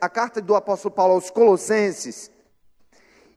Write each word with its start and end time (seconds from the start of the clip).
a 0.00 0.08
carta 0.08 0.40
do 0.40 0.54
apóstolo 0.54 0.94
Paulo 0.94 1.14
aos 1.14 1.30
Colossenses, 1.30 2.30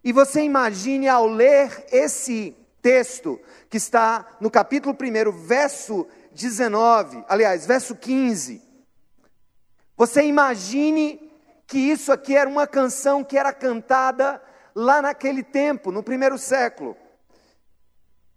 e 0.04 0.14
você 0.14 0.42
imagine 0.42 1.08
ao 1.08 1.26
ler 1.26 1.86
esse 1.92 2.56
texto, 2.80 3.40
que 3.70 3.78
está 3.78 4.26
no 4.40 4.50
capítulo 4.52 4.96
1, 4.96 5.32
verso 5.32 6.08
19, 6.32 7.26
aliás, 7.28 7.66
verso 7.66 7.96
15. 7.96 8.62
Você 9.98 10.24
imagine 10.24 11.32
que 11.66 11.80
isso 11.80 12.12
aqui 12.12 12.38
era 12.38 12.48
uma 12.48 12.68
canção 12.68 13.24
que 13.24 13.38
era 13.38 13.52
cantada 13.52 14.42
lá 14.76 15.02
naquele 15.02 15.42
tempo, 15.42 15.92
no 15.92 16.04
primeiro 16.04 16.38
século. 16.38 16.96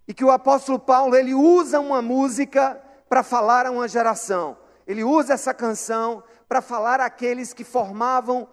E 0.07 0.13
que 0.13 0.25
o 0.25 0.31
apóstolo 0.31 0.79
Paulo, 0.79 1.15
ele 1.15 1.35
usa 1.35 1.79
uma 1.79 2.01
música 2.01 2.81
para 3.07 3.21
falar 3.21 3.67
a 3.67 3.71
uma 3.71 3.87
geração. 3.87 4.57
Ele 4.87 5.03
usa 5.03 5.35
essa 5.35 5.53
canção 5.53 6.23
para 6.51 6.61
falar 6.61 6.99
àqueles 6.99 7.53
que 7.53 7.63
formavam 7.63 8.45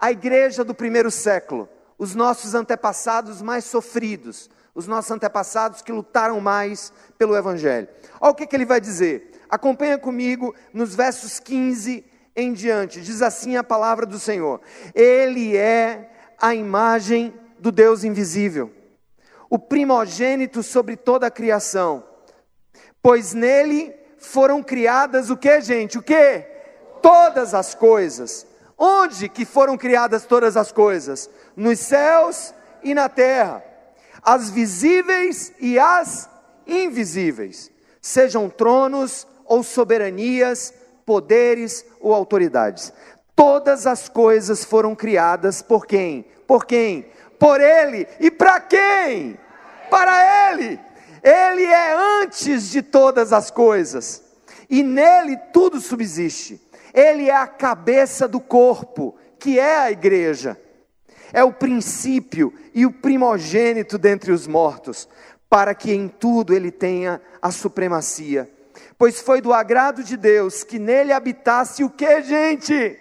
a 0.00 0.10
igreja 0.10 0.64
do 0.64 0.74
primeiro 0.74 1.12
século, 1.12 1.68
os 1.96 2.12
nossos 2.12 2.56
antepassados 2.56 3.40
mais 3.40 3.64
sofridos, 3.64 4.50
os 4.74 4.88
nossos 4.88 5.12
antepassados 5.12 5.80
que 5.80 5.92
lutaram 5.92 6.40
mais 6.40 6.92
pelo 7.16 7.36
Evangelho. 7.36 7.86
Olha 8.20 8.32
o 8.32 8.34
que, 8.34 8.48
que 8.48 8.56
ele 8.56 8.64
vai 8.64 8.80
dizer. 8.80 9.40
Acompanha 9.48 9.96
comigo 9.96 10.52
nos 10.74 10.96
versos 10.96 11.38
15 11.38 12.04
em 12.34 12.52
diante. 12.52 13.00
Diz 13.00 13.22
assim 13.22 13.56
a 13.56 13.62
palavra 13.62 14.06
do 14.06 14.18
Senhor: 14.18 14.60
Ele 14.92 15.56
é 15.56 16.10
a 16.36 16.52
imagem 16.52 17.32
do 17.60 17.70
Deus 17.70 18.02
invisível, 18.02 18.72
o 19.48 19.56
primogênito 19.56 20.64
sobre 20.64 20.96
toda 20.96 21.28
a 21.28 21.30
criação, 21.30 22.02
pois 23.00 23.32
nele 23.34 23.94
foram 24.18 24.64
criadas 24.64 25.30
o 25.30 25.36
que, 25.36 25.60
gente? 25.60 25.96
O 25.96 26.02
que? 26.02 26.58
Todas 27.02 27.54
as 27.54 27.74
coisas. 27.74 28.46
Onde 28.76 29.28
que 29.28 29.44
foram 29.44 29.76
criadas 29.76 30.24
todas 30.24 30.56
as 30.56 30.72
coisas? 30.72 31.28
Nos 31.54 31.78
céus 31.80 32.54
e 32.82 32.94
na 32.94 33.08
terra, 33.08 33.62
as 34.22 34.50
visíveis 34.50 35.52
e 35.60 35.78
as 35.78 36.28
invisíveis, 36.66 37.70
sejam 38.00 38.48
tronos 38.48 39.26
ou 39.44 39.62
soberanias, 39.62 40.72
poderes 41.04 41.84
ou 42.00 42.14
autoridades. 42.14 42.92
Todas 43.34 43.86
as 43.86 44.08
coisas 44.08 44.64
foram 44.64 44.94
criadas 44.94 45.60
por 45.60 45.86
quem? 45.86 46.24
Por 46.46 46.64
quem? 46.64 47.10
Por 47.38 47.60
Ele. 47.60 48.06
E 48.18 48.30
para 48.30 48.60
quem? 48.60 49.38
Para 49.90 50.52
Ele. 50.52 50.78
Ele 51.22 51.64
é 51.64 52.22
antes 52.22 52.70
de 52.70 52.82
todas 52.82 53.32
as 53.32 53.50
coisas. 53.50 54.22
E 54.68 54.82
nele 54.82 55.36
tudo 55.52 55.80
subsiste. 55.80 56.60
Ele 56.92 57.28
é 57.28 57.36
a 57.36 57.46
cabeça 57.46 58.26
do 58.26 58.40
corpo, 58.40 59.16
que 59.38 59.58
é 59.58 59.78
a 59.78 59.90
igreja. 59.90 60.60
É 61.32 61.44
o 61.44 61.52
princípio 61.52 62.52
e 62.74 62.84
o 62.84 62.92
primogênito 62.92 63.96
dentre 63.96 64.32
os 64.32 64.46
mortos, 64.46 65.08
para 65.48 65.74
que 65.74 65.92
em 65.92 66.08
tudo 66.08 66.54
ele 66.54 66.70
tenha 66.70 67.20
a 67.40 67.50
supremacia. 67.50 68.50
Pois 68.98 69.20
foi 69.20 69.40
do 69.40 69.52
agrado 69.52 70.02
de 70.02 70.16
Deus 70.16 70.62
que 70.62 70.78
nele 70.78 71.12
habitasse 71.12 71.82
o 71.82 71.90
que, 71.90 72.22
gente? 72.22 72.98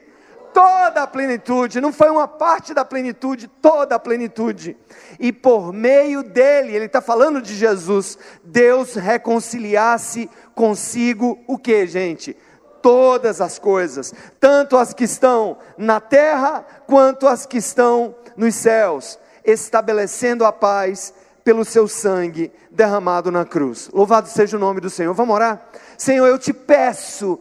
Toda 0.54 1.04
a 1.04 1.08
plenitude, 1.08 1.80
não 1.80 1.94
foi 1.94 2.10
uma 2.10 2.28
parte 2.28 2.74
da 2.74 2.84
plenitude, 2.84 3.48
toda 3.48 3.96
a 3.96 4.00
plenitude. 4.00 4.76
E 5.20 5.32
por 5.32 5.72
meio 5.72 6.24
dele, 6.24 6.76
ele 6.76 6.86
está 6.86 7.02
falando 7.02 7.42
de 7.42 7.56
Jesus, 7.56 8.18
Deus 8.44 8.96
reconciliasse 8.96 10.30
consigo 10.56 11.40
o 11.48 11.58
que, 11.58 11.86
gente? 11.86 12.36
Todas 12.82 13.42
as 13.42 13.60
coisas, 13.60 14.14
tanto 14.40 14.78
as 14.78 14.94
que 14.94 15.04
estão 15.04 15.58
na 15.78 16.00
terra 16.00 16.66
quanto 16.88 17.28
as 17.28 17.46
que 17.46 17.58
estão 17.58 18.16
nos 18.36 18.56
céus, 18.56 19.20
estabelecendo 19.44 20.46
a 20.46 20.52
paz 20.52 21.14
pelo 21.44 21.66
seu 21.66 21.88
sangue 21.88 22.52
derramado 22.70 23.32
na 23.32 23.46
cruz. 23.46 23.90
Louvado 23.92 24.28
seja 24.28 24.58
o 24.58 24.60
nome 24.60 24.80
do 24.80 24.90
Senhor. 24.90 25.14
Vamos 25.14 25.34
orar? 25.34 25.68
Senhor, 25.98 26.28
eu 26.28 26.38
te 26.38 26.54
peço 26.54 27.40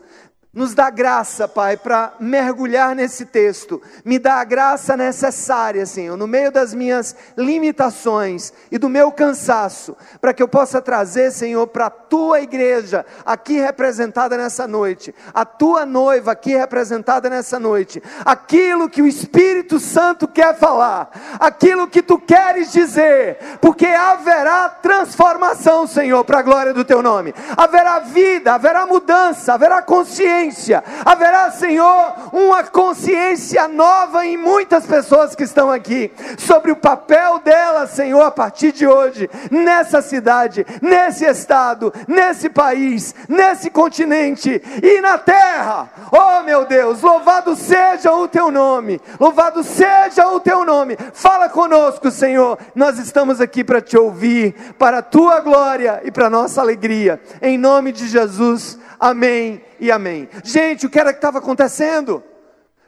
nos 0.58 0.74
dá 0.74 0.90
graça, 0.90 1.46
Pai, 1.46 1.76
para 1.76 2.14
mergulhar 2.18 2.92
nesse 2.92 3.24
texto. 3.24 3.80
Me 4.04 4.18
dá 4.18 4.40
a 4.40 4.44
graça 4.44 4.96
necessária, 4.96 5.86
Senhor, 5.86 6.16
no 6.16 6.26
meio 6.26 6.50
das 6.50 6.74
minhas 6.74 7.14
limitações 7.36 8.52
e 8.68 8.76
do 8.76 8.88
meu 8.88 9.12
cansaço, 9.12 9.96
para 10.20 10.34
que 10.34 10.42
eu 10.42 10.48
possa 10.48 10.82
trazer, 10.82 11.30
Senhor, 11.30 11.64
para 11.68 11.86
a 11.86 11.90
tua 11.90 12.40
igreja, 12.40 13.06
aqui 13.24 13.60
representada 13.60 14.36
nessa 14.36 14.66
noite, 14.66 15.14
a 15.32 15.44
tua 15.44 15.86
noiva 15.86 16.32
aqui 16.32 16.56
representada 16.56 17.30
nessa 17.30 17.60
noite, 17.60 18.02
aquilo 18.24 18.90
que 18.90 19.00
o 19.00 19.06
Espírito 19.06 19.78
Santo 19.78 20.26
quer 20.26 20.58
falar, 20.58 21.38
aquilo 21.38 21.86
que 21.86 22.02
tu 22.02 22.18
queres 22.18 22.72
dizer, 22.72 23.38
porque 23.60 23.86
haverá 23.86 24.68
transformação, 24.68 25.86
Senhor, 25.86 26.24
para 26.24 26.40
a 26.40 26.42
glória 26.42 26.74
do 26.74 26.84
teu 26.84 27.00
nome. 27.00 27.32
Haverá 27.56 28.00
vida, 28.00 28.54
haverá 28.54 28.84
mudança, 28.86 29.54
haverá 29.54 29.80
consciência 29.80 30.47
consciência. 30.48 30.82
Haverá, 31.04 31.50
Senhor, 31.50 32.14
uma 32.32 32.64
consciência 32.64 33.68
nova 33.68 34.26
em 34.26 34.36
muitas 34.36 34.86
pessoas 34.86 35.34
que 35.34 35.44
estão 35.44 35.70
aqui 35.70 36.10
sobre 36.38 36.72
o 36.72 36.76
papel 36.76 37.38
delas, 37.40 37.90
Senhor, 37.90 38.22
a 38.22 38.30
partir 38.30 38.72
de 38.72 38.86
hoje, 38.86 39.28
nessa 39.50 40.00
cidade, 40.00 40.66
nesse 40.80 41.24
estado, 41.24 41.92
nesse 42.06 42.48
país, 42.48 43.14
nesse 43.28 43.70
continente 43.70 44.62
e 44.82 45.00
na 45.00 45.18
terra. 45.18 45.90
Oh, 46.10 46.42
meu 46.42 46.64
Deus, 46.64 47.02
louvado 47.02 47.54
seja 47.54 48.12
o 48.12 48.26
teu 48.26 48.50
nome. 48.50 49.00
Louvado 49.20 49.62
seja 49.62 50.26
o 50.28 50.40
teu 50.40 50.64
nome. 50.64 50.96
Fala 51.12 51.48
conosco, 51.48 52.10
Senhor. 52.10 52.58
Nós 52.74 52.98
estamos 52.98 53.40
aqui 53.40 53.62
para 53.62 53.80
te 53.80 53.96
ouvir, 53.96 54.54
para 54.78 54.98
a 54.98 55.02
tua 55.02 55.40
glória 55.40 56.00
e 56.04 56.10
para 56.10 56.26
a 56.26 56.30
nossa 56.30 56.60
alegria. 56.60 57.20
Em 57.42 57.58
nome 57.58 57.92
de 57.92 58.08
Jesus. 58.08 58.78
Amém 58.98 59.62
e 59.78 59.92
amém. 59.92 60.28
Gente, 60.44 60.86
o 60.86 60.90
que 60.90 60.98
era 60.98 61.12
que 61.12 61.18
estava 61.18 61.38
acontecendo? 61.38 62.22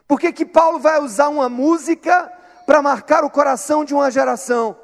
Por 0.06 0.18
que, 0.18 0.32
que 0.32 0.44
Paulo 0.44 0.78
vai 0.78 1.00
usar 1.00 1.28
uma 1.28 1.48
música 1.48 2.30
para 2.66 2.82
marcar 2.82 3.24
o 3.24 3.30
coração 3.30 3.84
de 3.84 3.94
uma 3.94 4.10
geração? 4.10 4.76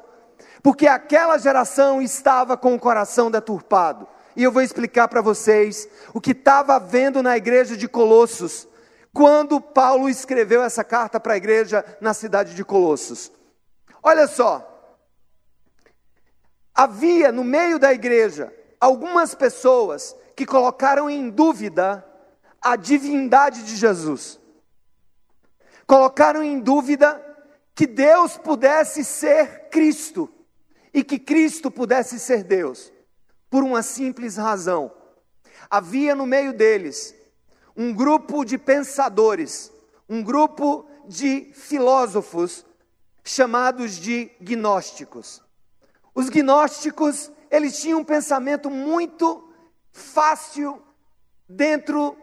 Porque 0.63 0.87
aquela 0.87 1.37
geração 1.37 2.01
estava 2.01 2.57
com 2.57 2.73
o 2.73 2.79
coração 2.79 3.29
deturpado. 3.29 4.07
E 4.35 4.43
eu 4.43 4.51
vou 4.51 4.61
explicar 4.61 5.07
para 5.07 5.21
vocês 5.21 5.87
o 6.13 6.21
que 6.21 6.31
estava 6.31 6.75
havendo 6.75 7.23
na 7.23 7.35
igreja 7.35 7.75
de 7.75 7.87
Colossos, 7.87 8.67
quando 9.13 9.59
Paulo 9.59 10.07
escreveu 10.07 10.61
essa 10.61 10.83
carta 10.83 11.19
para 11.19 11.33
a 11.33 11.37
igreja 11.37 11.83
na 11.99 12.13
cidade 12.13 12.53
de 12.53 12.63
Colossos. 12.63 13.31
Olha 14.03 14.27
só, 14.27 14.93
havia 16.73 17.31
no 17.31 17.43
meio 17.43 17.79
da 17.79 17.91
igreja 17.91 18.53
algumas 18.79 19.33
pessoas 19.33 20.15
que 20.35 20.45
colocaram 20.45 21.09
em 21.09 21.29
dúvida 21.29 22.05
a 22.71 22.75
divindade 22.75 23.63
de 23.63 23.77
Jesus. 23.77 24.37
Colocaram 25.85 26.43
em 26.43 26.59
dúvida 26.59 27.23
que 27.73 27.87
Deus 27.87 28.37
pudesse 28.37 29.05
ser 29.05 29.69
Cristo 29.69 30.29
e 30.93 31.01
que 31.01 31.17
Cristo 31.17 31.71
pudesse 31.71 32.19
ser 32.19 32.43
Deus, 32.43 32.91
por 33.49 33.63
uma 33.63 33.81
simples 33.81 34.35
razão. 34.35 34.91
Havia 35.69 36.13
no 36.13 36.25
meio 36.25 36.51
deles 36.51 37.15
um 37.75 37.93
grupo 37.93 38.43
de 38.43 38.57
pensadores, 38.57 39.71
um 40.09 40.21
grupo 40.21 40.89
de 41.07 41.53
filósofos 41.53 42.65
chamados 43.23 43.93
de 43.93 44.29
gnósticos. 44.41 45.41
Os 46.13 46.27
gnósticos, 46.29 47.31
eles 47.49 47.79
tinham 47.79 47.99
um 47.99 48.03
pensamento 48.03 48.69
muito 48.69 49.53
fácil 49.91 50.81
dentro, 51.47 52.17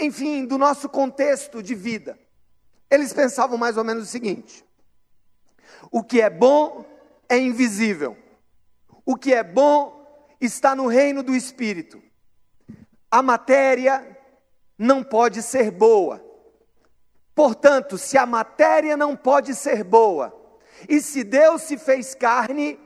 enfim, 0.00 0.44
do 0.46 0.58
nosso 0.58 0.88
contexto 0.88 1.62
de 1.62 1.74
vida. 1.74 2.18
Eles 2.90 3.12
pensavam 3.12 3.56
mais 3.56 3.76
ou 3.76 3.84
menos 3.84 4.04
o 4.04 4.10
seguinte: 4.10 4.64
o 5.90 6.02
que 6.02 6.20
é 6.20 6.30
bom 6.30 6.84
é 7.28 7.38
invisível, 7.38 8.16
o 9.04 9.16
que 9.16 9.32
é 9.32 9.42
bom 9.42 10.02
está 10.40 10.74
no 10.74 10.86
reino 10.86 11.22
do 11.22 11.34
espírito. 11.34 12.02
A 13.10 13.22
matéria 13.22 14.18
não 14.78 15.02
pode 15.02 15.42
ser 15.42 15.70
boa. 15.70 16.24
Portanto, 17.34 17.96
se 17.96 18.18
a 18.18 18.26
matéria 18.26 18.96
não 18.96 19.16
pode 19.16 19.54
ser 19.54 19.84
boa, 19.84 20.34
e 20.88 21.00
se 21.00 21.24
Deus 21.24 21.62
se 21.62 21.78
fez 21.78 22.14
carne, 22.14 22.78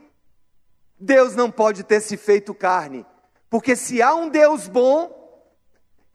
Deus 0.99 1.35
não 1.35 1.51
pode 1.51 1.83
ter 1.83 2.01
se 2.01 2.17
feito 2.17 2.55
carne. 2.55 3.05
Porque 3.49 3.75
se 3.75 4.03
há 4.03 4.15
um 4.15 4.29
Deus 4.29 4.69
bom, 4.69 5.26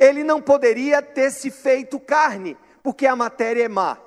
ele 0.01 0.24
não 0.24 0.42
poderia 0.42 1.00
ter 1.00 1.30
se 1.30 1.51
feito 1.51 2.00
carne, 2.00 2.57
porque 2.81 3.06
a 3.06 3.15
matéria 3.15 3.65
é 3.65 3.68
má. 3.68 4.00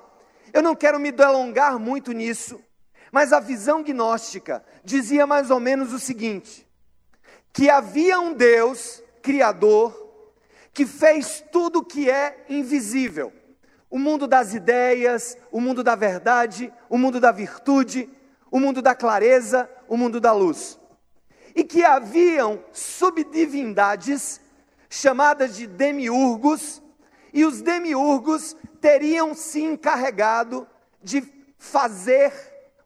Eu 0.51 0.61
não 0.61 0.75
quero 0.75 0.99
me 0.99 1.09
delongar 1.09 1.79
muito 1.79 2.11
nisso, 2.11 2.61
mas 3.13 3.31
a 3.31 3.39
visão 3.39 3.81
gnóstica 3.81 4.61
dizia 4.83 5.25
mais 5.25 5.49
ou 5.49 5.57
menos 5.57 5.93
o 5.93 5.99
seguinte: 5.99 6.67
que 7.53 7.69
havia 7.69 8.19
um 8.19 8.33
Deus 8.33 9.01
criador 9.21 10.03
que 10.73 10.85
fez 10.85 11.41
tudo 11.49 11.81
que 11.81 12.09
é 12.09 12.43
invisível. 12.49 13.31
o 13.89 13.97
mundo 13.97 14.27
das 14.27 14.53
ideias, 14.53 15.37
o 15.49 15.61
mundo 15.61 15.81
da 15.81 15.95
verdade, 15.95 16.73
o 16.89 16.97
mundo 16.97 17.21
da 17.21 17.31
virtude, 17.31 18.09
o 18.51 18.59
mundo 18.59 18.81
da 18.81 18.93
clareza, 18.93 19.69
o 19.87 19.95
mundo 19.95 20.19
da 20.19 20.33
luz. 20.33 20.77
E 21.55 21.63
que 21.63 21.85
haviam 21.85 22.61
subdivindades 22.73 24.41
chamadas 24.89 25.55
de 25.55 25.67
demiurgos, 25.67 26.81
e 27.33 27.43
os 27.43 27.61
demiurgos 27.61 28.55
teriam 28.79 29.33
se 29.33 29.61
encarregado 29.61 30.67
de 31.03 31.21
fazer 31.57 32.31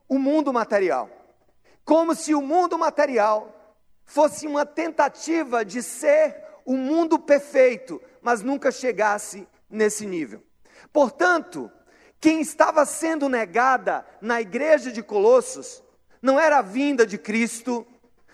o 0.07 0.18
mundo 0.18 0.51
material. 0.51 1.10
Como 1.86 2.16
se 2.16 2.34
o 2.34 2.42
mundo 2.42 2.78
material 2.78 3.75
fosse 4.06 4.48
uma 4.48 4.66
tentativa 4.66 5.63
de 5.63 5.84
ser 5.84 6.36
o 6.66 6.75
mundo 6.75 7.19
perfeito, 7.19 8.01
mas 8.22 8.42
nunca 8.42 8.72
chegasse 8.72 9.48
nesse 9.69 10.06
nível. 10.06 10.44
Portanto, 10.92 11.72
quem 12.19 12.42
estava 12.42 12.86
sendo 12.86 13.30
negada 13.30 14.06
na 14.19 14.42
igreja 14.42 14.92
de 14.92 15.01
Colossos 15.01 15.84
não 16.22 16.40
era 16.40 16.57
a 16.57 16.63
vinda 16.63 17.06
de 17.06 17.18
Cristo, 17.18 17.86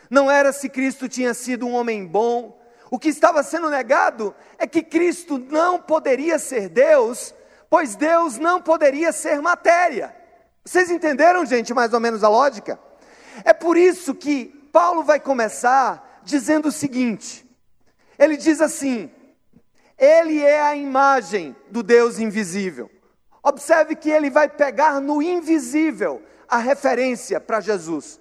não 0.09 0.29
era 0.29 0.51
se 0.51 0.69
Cristo 0.69 1.07
tinha 1.07 1.33
sido 1.33 1.67
um 1.67 1.73
homem 1.73 2.05
bom. 2.05 2.54
O 2.89 2.99
que 2.99 3.09
estava 3.09 3.41
sendo 3.43 3.69
negado 3.69 4.35
é 4.57 4.67
que 4.67 4.83
Cristo 4.83 5.37
não 5.37 5.79
poderia 5.79 6.37
ser 6.37 6.69
Deus, 6.69 7.33
pois 7.69 7.95
Deus 7.95 8.37
não 8.37 8.61
poderia 8.61 9.11
ser 9.11 9.41
matéria. 9.41 10.15
Vocês 10.63 10.89
entenderam, 10.89 11.45
gente, 11.45 11.73
mais 11.73 11.93
ou 11.93 11.99
menos 11.99 12.23
a 12.23 12.29
lógica? 12.29 12.79
É 13.43 13.53
por 13.53 13.77
isso 13.77 14.15
que 14.15 14.45
Paulo 14.71 15.03
vai 15.03 15.19
começar 15.19 16.21
dizendo 16.23 16.67
o 16.69 16.71
seguinte: 16.71 17.45
ele 18.17 18.37
diz 18.37 18.61
assim, 18.61 19.11
ele 19.97 20.41
é 20.41 20.61
a 20.61 20.75
imagem 20.75 21.55
do 21.69 21.81
Deus 21.81 22.19
invisível. 22.19 22.89
Observe 23.43 23.95
que 23.95 24.09
ele 24.09 24.29
vai 24.29 24.49
pegar 24.49 24.99
no 24.99 25.21
invisível 25.21 26.21
a 26.47 26.57
referência 26.57 27.39
para 27.39 27.61
Jesus. 27.61 28.19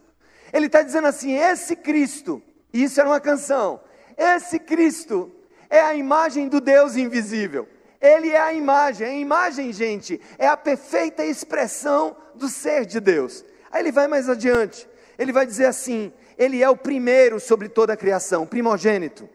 Ele 0.52 0.66
está 0.66 0.82
dizendo 0.82 1.06
assim: 1.06 1.32
esse 1.32 1.74
Cristo, 1.74 2.42
isso 2.72 3.00
era 3.00 3.08
uma 3.08 3.20
canção, 3.20 3.80
esse 4.16 4.58
Cristo 4.58 5.30
é 5.68 5.80
a 5.80 5.94
imagem 5.94 6.48
do 6.48 6.60
Deus 6.60 6.96
invisível. 6.96 7.68
Ele 8.00 8.30
é 8.30 8.40
a 8.40 8.52
imagem. 8.52 9.06
A 9.06 9.12
imagem, 9.12 9.72
gente, 9.72 10.20
é 10.38 10.46
a 10.46 10.56
perfeita 10.56 11.24
expressão 11.24 12.16
do 12.34 12.48
ser 12.48 12.84
de 12.84 13.00
Deus. 13.00 13.44
Aí 13.70 13.82
ele 13.82 13.92
vai 13.92 14.06
mais 14.06 14.28
adiante. 14.28 14.88
Ele 15.18 15.32
vai 15.32 15.46
dizer 15.46 15.66
assim: 15.66 16.12
Ele 16.36 16.62
é 16.62 16.68
o 16.68 16.76
primeiro 16.76 17.40
sobre 17.40 17.68
toda 17.68 17.92
a 17.94 17.96
criação, 17.96 18.46
primogênito 18.46 19.28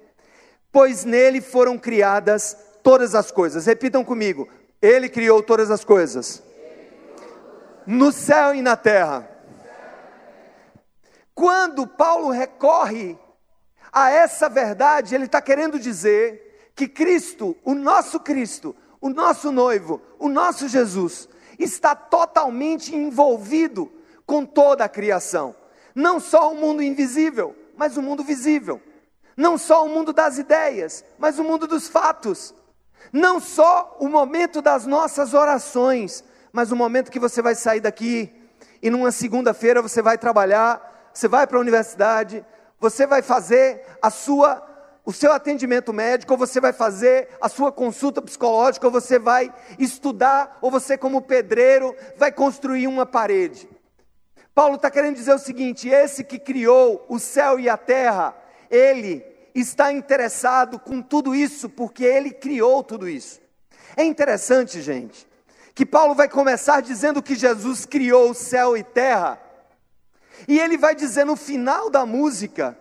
pois 0.72 1.04
nele 1.04 1.42
foram 1.42 1.78
criadas 1.78 2.56
todas 2.84 3.16
as 3.16 3.32
coisas. 3.32 3.66
Repitam 3.66 4.04
comigo: 4.04 4.48
Ele 4.82 5.10
criou 5.10 5.42
todas 5.42 5.72
as 5.72 5.84
coisas, 5.84 6.44
no 7.86 8.12
céu 8.12 8.54
e 8.54 8.62
na 8.62 8.76
terra. 8.76 9.28
Quando 11.34 11.88
Paulo 11.88 12.30
recorre 12.30 13.18
a 13.92 14.10
essa 14.10 14.50
verdade, 14.50 15.16
ele 15.16 15.26
está 15.26 15.42
querendo 15.42 15.80
dizer 15.80 16.72
que 16.76 16.88
Cristo, 16.88 17.56
o 17.64 17.74
nosso 17.74 18.20
Cristo, 18.20 18.76
o 19.02 19.10
nosso 19.10 19.52
noivo, 19.52 20.02
o 20.18 20.30
nosso 20.30 20.68
Jesus, 20.68 21.28
está 21.58 21.96
totalmente 21.96 22.96
envolvido 22.96 23.92
com 24.26 24.46
toda 24.46 24.86
a 24.86 24.90
criação. 24.90 25.56
Não 25.94 26.20
só 26.20 26.52
o 26.52 26.56
mundo 26.56 26.82
invisível, 26.82 27.56
mas 27.76 27.98
o 27.98 28.02
mundo 28.02 28.24
visível 28.24 28.82
não 29.40 29.58
só 29.58 29.86
o 29.86 29.90
mundo 29.90 30.12
das 30.12 30.38
ideias, 30.38 31.06
mas 31.18 31.40
o 31.40 31.46
mundo 31.46 31.66
dos 31.66 31.88
fatos. 31.88 32.54
Não 33.14 33.40
só 33.40 33.96
o 33.98 34.10
momento 34.10 34.62
das 34.62 34.86
nossas 34.86 35.34
orações, 35.34 36.26
mas 36.52 36.74
o 36.74 36.76
momento 36.76 37.10
que 37.10 37.22
você 37.22 37.42
vai 37.42 37.56
sair 37.56 37.80
daqui 37.80 38.30
e 38.82 38.90
numa 38.90 39.14
segunda-feira 39.14 39.82
você 39.82 40.02
vai 40.02 40.18
trabalhar, 40.18 41.10
você 41.14 41.26
vai 41.30 41.48
para 41.48 41.58
a 41.58 41.62
universidade, 41.62 42.46
você 42.80 43.06
vai 43.06 43.22
fazer 43.22 43.86
a 44.02 44.10
sua 44.10 44.66
o 45.06 45.14
seu 45.14 45.32
atendimento 45.32 45.92
médico, 45.92 46.34
ou 46.34 46.38
você 46.38 46.62
vai 46.62 46.72
fazer 46.72 47.30
a 47.42 47.50
sua 47.50 47.72
consulta 47.72 48.22
psicológica, 48.22 48.86
ou 48.86 48.92
você 48.92 49.18
vai 49.18 49.52
estudar, 49.80 50.60
ou 50.62 50.70
você, 50.70 51.00
como 51.00 51.20
pedreiro, 51.20 51.96
vai 52.16 52.32
construir 52.32 52.86
uma 52.86 53.08
parede. 53.08 53.68
Paulo 54.54 54.76
está 54.76 54.92
querendo 54.92 55.16
dizer 55.16 55.34
o 55.34 55.40
seguinte: 55.40 55.90
esse 55.90 56.24
que 56.24 56.38
criou 56.38 57.06
o 57.10 57.18
céu 57.18 57.60
e 57.60 57.68
a 57.68 57.76
terra, 57.76 58.36
ele 58.70 59.26
está 59.56 59.92
interessado 59.92 60.78
com 60.78 61.02
tudo 61.02 61.34
isso 61.34 61.70
porque 61.70 62.04
ele 62.04 62.32
criou 62.32 62.84
tudo 62.84 63.10
isso. 63.10 63.40
É 63.98 64.04
interessante, 64.04 64.82
gente, 64.82 65.28
que 65.74 65.86
Paulo 65.86 66.14
vai 66.14 66.30
começar 66.30 66.82
dizendo 66.82 67.24
que 67.24 67.36
Jesus 67.36 67.86
criou 67.86 68.30
o 68.30 68.36
céu 68.36 68.78
e 68.78 68.84
terra, 68.84 69.42
e 70.48 70.60
ele 70.60 70.78
vai 70.78 70.96
dizer 70.96 71.26
no 71.26 71.36
final 71.36 71.90
da 71.90 72.06
música 72.06 72.78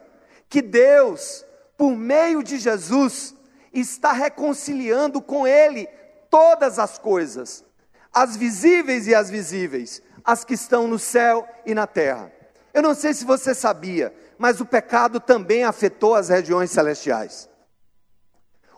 que 0.48 0.62
Deus, 0.62 1.44
por 1.76 1.96
meio 1.96 2.42
de 2.42 2.58
Jesus, 2.58 3.34
está 3.72 4.12
reconciliando 4.12 5.20
com 5.20 5.46
ele 5.46 5.88
todas 6.30 6.78
as 6.78 6.98
coisas, 6.98 7.64
as 8.12 8.36
visíveis 8.36 9.06
e 9.06 9.14
as 9.14 9.30
visíveis, 9.30 10.02
as 10.24 10.44
que 10.44 10.54
estão 10.54 10.86
no 10.86 10.98
céu 10.98 11.46
e 11.64 11.74
na 11.74 11.86
terra. 11.86 12.32
Eu 12.72 12.82
não 12.82 12.94
sei 12.94 13.14
se 13.14 13.24
você 13.24 13.54
sabia, 13.54 14.14
mas 14.38 14.60
o 14.60 14.66
pecado 14.66 15.20
também 15.20 15.64
afetou 15.64 16.14
as 16.14 16.28
regiões 16.28 16.70
celestiais. 16.70 17.48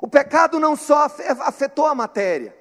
O 0.00 0.08
pecado 0.08 0.58
não 0.58 0.74
só 0.76 1.08
afetou 1.40 1.86
a 1.86 1.94
matéria, 1.94 2.56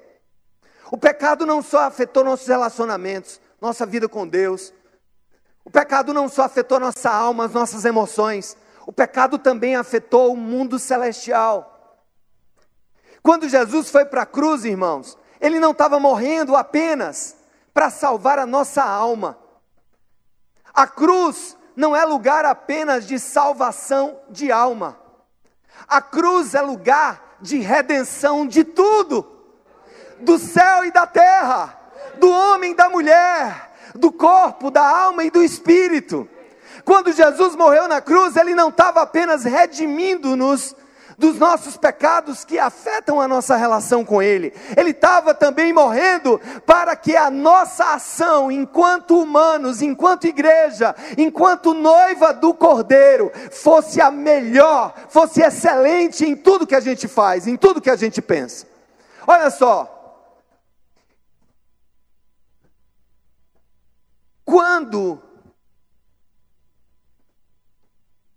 o 0.90 0.98
pecado 0.98 1.46
não 1.46 1.62
só 1.62 1.84
afetou 1.84 2.24
nossos 2.24 2.48
relacionamentos, 2.48 3.40
nossa 3.60 3.86
vida 3.86 4.08
com 4.08 4.26
Deus, 4.26 4.72
o 5.64 5.70
pecado 5.70 6.12
não 6.12 6.28
só 6.28 6.42
afetou 6.42 6.80
nossa 6.80 7.10
alma, 7.10 7.44
as 7.44 7.52
nossas 7.52 7.84
emoções, 7.84 8.56
o 8.86 8.92
pecado 8.92 9.38
também 9.38 9.76
afetou 9.76 10.32
o 10.32 10.36
mundo 10.36 10.78
celestial. 10.78 11.98
Quando 13.22 13.48
Jesus 13.48 13.90
foi 13.90 14.04
para 14.04 14.22
a 14.22 14.26
cruz, 14.26 14.64
irmãos, 14.64 15.16
ele 15.40 15.60
não 15.60 15.72
estava 15.72 16.00
morrendo 16.00 16.56
apenas 16.56 17.36
para 17.72 17.90
salvar 17.90 18.38
a 18.38 18.46
nossa 18.46 18.82
alma. 18.82 19.38
A 20.72 20.86
cruz 20.86 21.56
não 21.76 21.94
é 21.94 22.04
lugar 22.04 22.44
apenas 22.44 23.06
de 23.06 23.18
salvação 23.18 24.18
de 24.28 24.50
alma. 24.50 24.98
A 25.86 26.00
cruz 26.00 26.54
é 26.54 26.60
lugar 26.60 27.36
de 27.40 27.58
redenção 27.58 28.46
de 28.46 28.64
tudo, 28.64 29.26
do 30.20 30.38
céu 30.38 30.84
e 30.84 30.90
da 30.90 31.06
terra, 31.06 31.78
do 32.18 32.30
homem 32.30 32.72
e 32.72 32.76
da 32.76 32.88
mulher, 32.88 33.69
do 33.94 34.12
corpo, 34.12 34.70
da 34.70 34.86
alma 34.86 35.24
e 35.24 35.30
do 35.30 35.42
espírito. 35.42 36.28
Quando 36.84 37.12
Jesus 37.12 37.56
morreu 37.56 37.88
na 37.88 38.00
cruz, 38.00 38.36
ele 38.36 38.54
não 38.54 38.68
estava 38.68 39.02
apenas 39.02 39.44
redimindo-nos 39.44 40.74
dos 41.20 41.38
nossos 41.38 41.76
pecados 41.76 42.46
que 42.46 42.58
afetam 42.58 43.20
a 43.20 43.28
nossa 43.28 43.54
relação 43.54 44.02
com 44.02 44.22
Ele. 44.22 44.54
Ele 44.74 44.90
estava 44.90 45.34
também 45.34 45.70
morrendo 45.70 46.40
para 46.64 46.96
que 46.96 47.14
a 47.14 47.30
nossa 47.30 47.92
ação, 47.92 48.50
enquanto 48.50 49.20
humanos, 49.20 49.82
enquanto 49.82 50.26
igreja, 50.26 50.96
enquanto 51.18 51.74
noiva 51.74 52.32
do 52.32 52.54
Cordeiro, 52.54 53.30
fosse 53.50 54.00
a 54.00 54.10
melhor, 54.10 54.94
fosse 55.10 55.42
excelente 55.42 56.24
em 56.24 56.34
tudo 56.34 56.66
que 56.66 56.74
a 56.74 56.80
gente 56.80 57.06
faz, 57.06 57.46
em 57.46 57.56
tudo 57.56 57.82
que 57.82 57.90
a 57.90 57.96
gente 57.96 58.22
pensa. 58.22 58.66
Olha 59.26 59.50
só. 59.50 59.99
Quando 64.50 65.22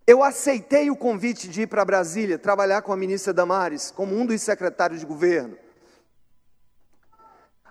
Eu 0.06 0.22
aceitei 0.22 0.92
o 0.92 0.98
convite 0.98 1.48
de 1.48 1.62
ir 1.62 1.68
para 1.68 1.84
Brasília 1.86 2.38
trabalhar 2.38 2.82
com 2.82 2.92
a 2.92 2.98
ministra 2.98 3.34
Damares, 3.34 3.90
como 3.90 4.14
um 4.16 4.26
dos 4.26 4.42
secretários 4.42 5.00
de 5.00 5.06
governo. 5.06 5.58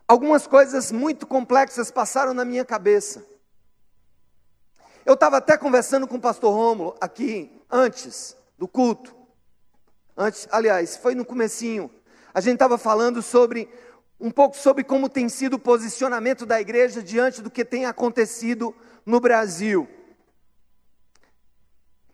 Algumas 0.08 0.46
coisas 0.46 0.90
muito 0.90 1.26
complexas 1.26 1.90
passaram 1.90 2.32
na 2.32 2.44
minha 2.44 2.64
cabeça. 2.64 3.24
Eu 5.04 5.12
estava 5.12 5.36
até 5.36 5.58
conversando 5.58 6.08
com 6.08 6.16
o 6.16 6.20
pastor 6.20 6.54
Rômulo 6.54 6.96
aqui 7.00 7.62
antes 7.70 8.34
do 8.58 8.66
culto. 8.66 9.14
Antes, 10.16 10.48
aliás, 10.50 10.96
foi 10.96 11.14
no 11.14 11.24
comecinho. 11.24 11.90
A 12.32 12.40
gente 12.40 12.54
estava 12.54 12.78
falando 12.78 13.20
sobre 13.20 13.68
um 14.22 14.30
pouco 14.30 14.56
sobre 14.56 14.84
como 14.84 15.08
tem 15.08 15.28
sido 15.28 15.54
o 15.54 15.58
posicionamento 15.58 16.46
da 16.46 16.60
igreja 16.60 17.02
diante 17.02 17.42
do 17.42 17.50
que 17.50 17.64
tem 17.64 17.86
acontecido 17.86 18.72
no 19.04 19.18
Brasil. 19.18 19.88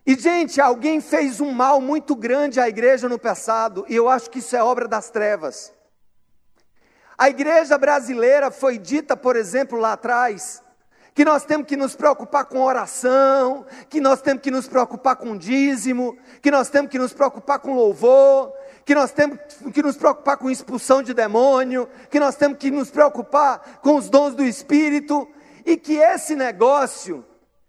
E, 0.07 0.15
gente, 0.15 0.59
alguém 0.59 1.03
fez 1.03 1.38
um 1.38 1.53
mal 1.53 1.83
muito 1.83 2.17
grande 2.17 2.59
à 2.59 2.67
igreja 2.67 3.11
no 3.11 3.19
passado, 3.19 3.85
e 3.91 3.95
eu 3.95 4.09
acho 4.09 4.31
que 4.31 4.38
isso 4.38 4.57
é 4.57 4.62
obra 4.62 4.88
das 4.88 5.11
trevas. 5.11 5.71
A 7.19 7.29
igreja 7.29 7.77
brasileira 7.77 8.50
foi 8.50 8.79
dita, 8.79 9.15
por 9.15 9.37
exemplo, 9.37 9.79
lá 9.79 9.93
atrás, 9.93 10.62
que 11.15 11.27
nós 11.27 11.45
temos 11.45 11.67
que 11.67 11.77
nos 11.77 11.95
preocupar 11.95 12.47
com 12.47 12.62
oração, 12.62 13.67
que 13.91 14.00
nós 14.00 14.23
temos 14.23 14.43
que 14.43 14.50
nos 14.50 14.67
preocupar 14.67 15.17
com 15.17 15.37
dízimo, 15.37 16.17
que 16.41 16.50
nós 16.50 16.71
temos 16.71 16.91
que 16.91 16.99
nos 16.99 17.12
preocupar 17.12 17.59
com 17.59 17.75
louvor, 17.75 18.55
que 18.88 18.95
nós 18.95 19.12
temos 19.12 19.38
que 19.75 19.83
nos 19.83 19.99
preocupar 19.99 20.38
com 20.38 20.50
expulsão 20.50 21.02
de 21.02 21.12
demônio, 21.12 21.87
que 22.11 22.18
nós 22.18 22.37
temos 22.37 22.57
que 22.57 22.71
nos 22.71 22.90
preocupar 22.90 23.80
com 23.83 23.97
os 23.97 24.09
dons 24.09 24.35
do 24.35 24.42
Espírito, 24.42 25.28
e 25.66 25.76
que 25.76 25.99
esse 25.99 26.35
negócio 26.35 27.23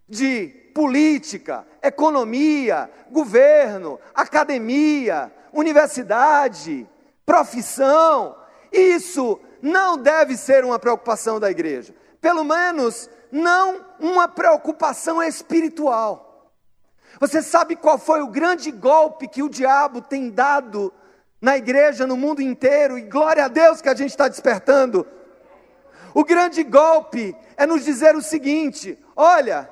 de 0.08 0.46
política, 0.74 1.66
economia, 1.82 2.90
governo, 3.10 4.00
academia, 4.14 5.30
universidade, 5.52 6.88
profissão, 7.26 8.34
isso 8.72 9.38
não 9.60 9.98
deve 9.98 10.38
ser 10.38 10.64
uma 10.64 10.78
preocupação 10.78 11.38
da 11.38 11.50
igreja. 11.50 11.94
Pelo 12.18 12.44
menos 12.44 13.10
não 13.30 13.84
uma 14.00 14.26
preocupação 14.26 15.22
espiritual. 15.22 16.50
Você 17.20 17.42
sabe 17.42 17.76
qual 17.76 17.98
foi 17.98 18.22
o 18.22 18.28
grande 18.28 18.70
golpe 18.70 19.28
que 19.28 19.42
o 19.42 19.50
diabo 19.50 20.00
tem 20.00 20.30
dado 20.30 20.90
na 21.40 21.56
igreja, 21.56 22.06
no 22.06 22.16
mundo 22.16 22.42
inteiro, 22.42 22.98
e 22.98 23.02
glória 23.02 23.44
a 23.44 23.48
Deus 23.48 23.80
que 23.80 23.88
a 23.88 23.94
gente 23.94 24.10
está 24.10 24.28
despertando. 24.28 25.06
O 26.12 26.24
grande 26.24 26.62
golpe 26.62 27.36
é 27.56 27.66
nos 27.66 27.84
dizer 27.84 28.14
o 28.14 28.22
seguinte: 28.22 28.98
olha, 29.16 29.70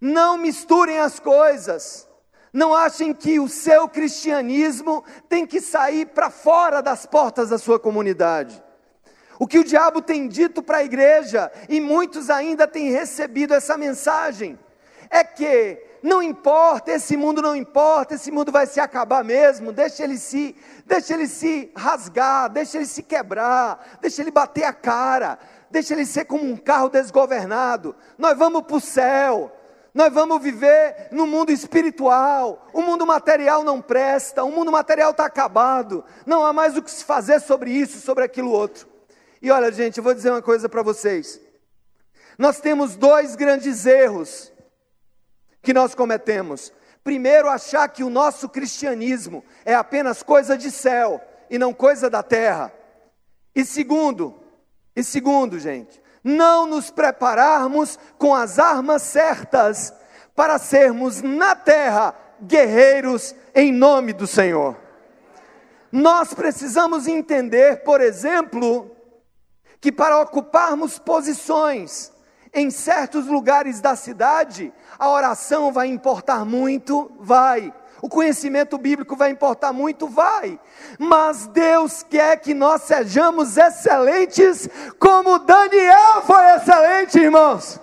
não 0.00 0.38
misturem 0.38 0.98
as 0.98 1.20
coisas. 1.20 2.08
Não 2.52 2.74
achem 2.74 3.14
que 3.14 3.40
o 3.40 3.48
seu 3.48 3.88
cristianismo 3.88 5.02
tem 5.26 5.46
que 5.46 5.58
sair 5.58 6.06
para 6.06 6.28
fora 6.28 6.82
das 6.82 7.06
portas 7.06 7.48
da 7.48 7.56
sua 7.56 7.80
comunidade. 7.80 8.62
O 9.38 9.46
que 9.46 9.58
o 9.58 9.64
diabo 9.64 10.02
tem 10.02 10.28
dito 10.28 10.62
para 10.62 10.78
a 10.78 10.84
igreja, 10.84 11.50
e 11.66 11.80
muitos 11.80 12.28
ainda 12.28 12.66
têm 12.68 12.90
recebido 12.90 13.54
essa 13.54 13.78
mensagem, 13.78 14.58
é 15.08 15.24
que 15.24 15.82
não 16.02 16.20
importa, 16.20 16.90
esse 16.90 17.16
mundo 17.16 17.40
não 17.40 17.54
importa, 17.54 18.14
esse 18.14 18.32
mundo 18.32 18.50
vai 18.50 18.66
se 18.66 18.80
acabar 18.80 19.22
mesmo, 19.22 19.72
deixa 19.72 20.02
ele 20.02 20.18
se, 20.18 20.56
deixa 20.84 21.14
ele 21.14 21.28
se 21.28 21.70
rasgar, 21.76 22.50
deixa 22.50 22.78
ele 22.78 22.86
se 22.86 23.04
quebrar, 23.04 23.98
deixa 24.00 24.20
ele 24.20 24.32
bater 24.32 24.64
a 24.64 24.72
cara, 24.72 25.38
deixa 25.70 25.94
ele 25.94 26.04
ser 26.04 26.24
como 26.24 26.44
um 26.44 26.56
carro 26.56 26.88
desgovernado. 26.88 27.94
Nós 28.18 28.36
vamos 28.36 28.62
para 28.62 28.76
o 28.76 28.80
céu, 28.80 29.56
nós 29.94 30.12
vamos 30.12 30.42
viver 30.42 31.08
no 31.12 31.24
mundo 31.24 31.52
espiritual. 31.52 32.66
O 32.72 32.82
mundo 32.82 33.06
material 33.06 33.62
não 33.62 33.80
presta, 33.80 34.42
o 34.42 34.50
mundo 34.50 34.72
material 34.72 35.12
está 35.12 35.26
acabado. 35.26 36.04
Não 36.26 36.44
há 36.44 36.52
mais 36.52 36.76
o 36.76 36.82
que 36.82 36.90
se 36.90 37.04
fazer 37.04 37.40
sobre 37.40 37.70
isso, 37.70 38.00
sobre 38.00 38.24
aquilo 38.24 38.50
outro. 38.50 38.88
E 39.40 39.50
olha, 39.50 39.70
gente, 39.70 39.98
eu 39.98 40.04
vou 40.04 40.14
dizer 40.14 40.30
uma 40.30 40.42
coisa 40.42 40.68
para 40.68 40.82
vocês. 40.82 41.40
Nós 42.38 42.58
temos 42.58 42.96
dois 42.96 43.36
grandes 43.36 43.86
erros 43.86 44.52
que 45.62 45.72
nós 45.72 45.94
cometemos. 45.94 46.72
Primeiro, 47.04 47.48
achar 47.48 47.88
que 47.88 48.04
o 48.04 48.10
nosso 48.10 48.48
cristianismo 48.48 49.44
é 49.64 49.74
apenas 49.74 50.22
coisa 50.22 50.56
de 50.56 50.70
céu 50.70 51.20
e 51.48 51.58
não 51.58 51.72
coisa 51.72 52.08
da 52.10 52.22
terra. 52.22 52.72
E 53.54 53.64
segundo, 53.64 54.40
e 54.94 55.02
segundo, 55.02 55.58
gente, 55.58 56.00
não 56.22 56.66
nos 56.66 56.90
prepararmos 56.90 57.98
com 58.18 58.34
as 58.34 58.58
armas 58.58 59.02
certas 59.02 59.92
para 60.34 60.58
sermos 60.58 61.20
na 61.22 61.54
terra 61.54 62.14
guerreiros 62.40 63.34
em 63.54 63.72
nome 63.72 64.12
do 64.12 64.26
Senhor. 64.26 64.76
Nós 65.90 66.32
precisamos 66.32 67.06
entender, 67.06 67.82
por 67.82 68.00
exemplo, 68.00 68.96
que 69.80 69.92
para 69.92 70.20
ocuparmos 70.20 70.98
posições 70.98 72.11
em 72.54 72.70
certos 72.70 73.26
lugares 73.26 73.80
da 73.80 73.96
cidade, 73.96 74.72
a 74.98 75.08
oração 75.08 75.72
vai 75.72 75.88
importar 75.88 76.44
muito? 76.44 77.10
Vai. 77.18 77.72
O 78.02 78.08
conhecimento 78.08 78.76
bíblico 78.76 79.16
vai 79.16 79.30
importar 79.30 79.72
muito? 79.72 80.06
Vai. 80.06 80.58
Mas 80.98 81.46
Deus 81.46 82.02
quer 82.02 82.36
que 82.38 82.52
nós 82.52 82.82
sejamos 82.82 83.56
excelentes, 83.56 84.68
como 84.98 85.38
Daniel 85.38 86.22
foi 86.26 86.44
excelente, 86.56 87.18
irmãos. 87.18 87.80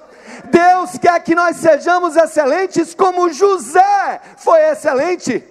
Deus 0.51 0.97
quer 0.97 1.19
que 1.21 1.33
nós 1.33 1.57
sejamos 1.57 2.15
excelentes, 2.15 2.93
como 2.93 3.31
José 3.31 4.21
foi 4.38 4.61
excelente. 4.69 5.43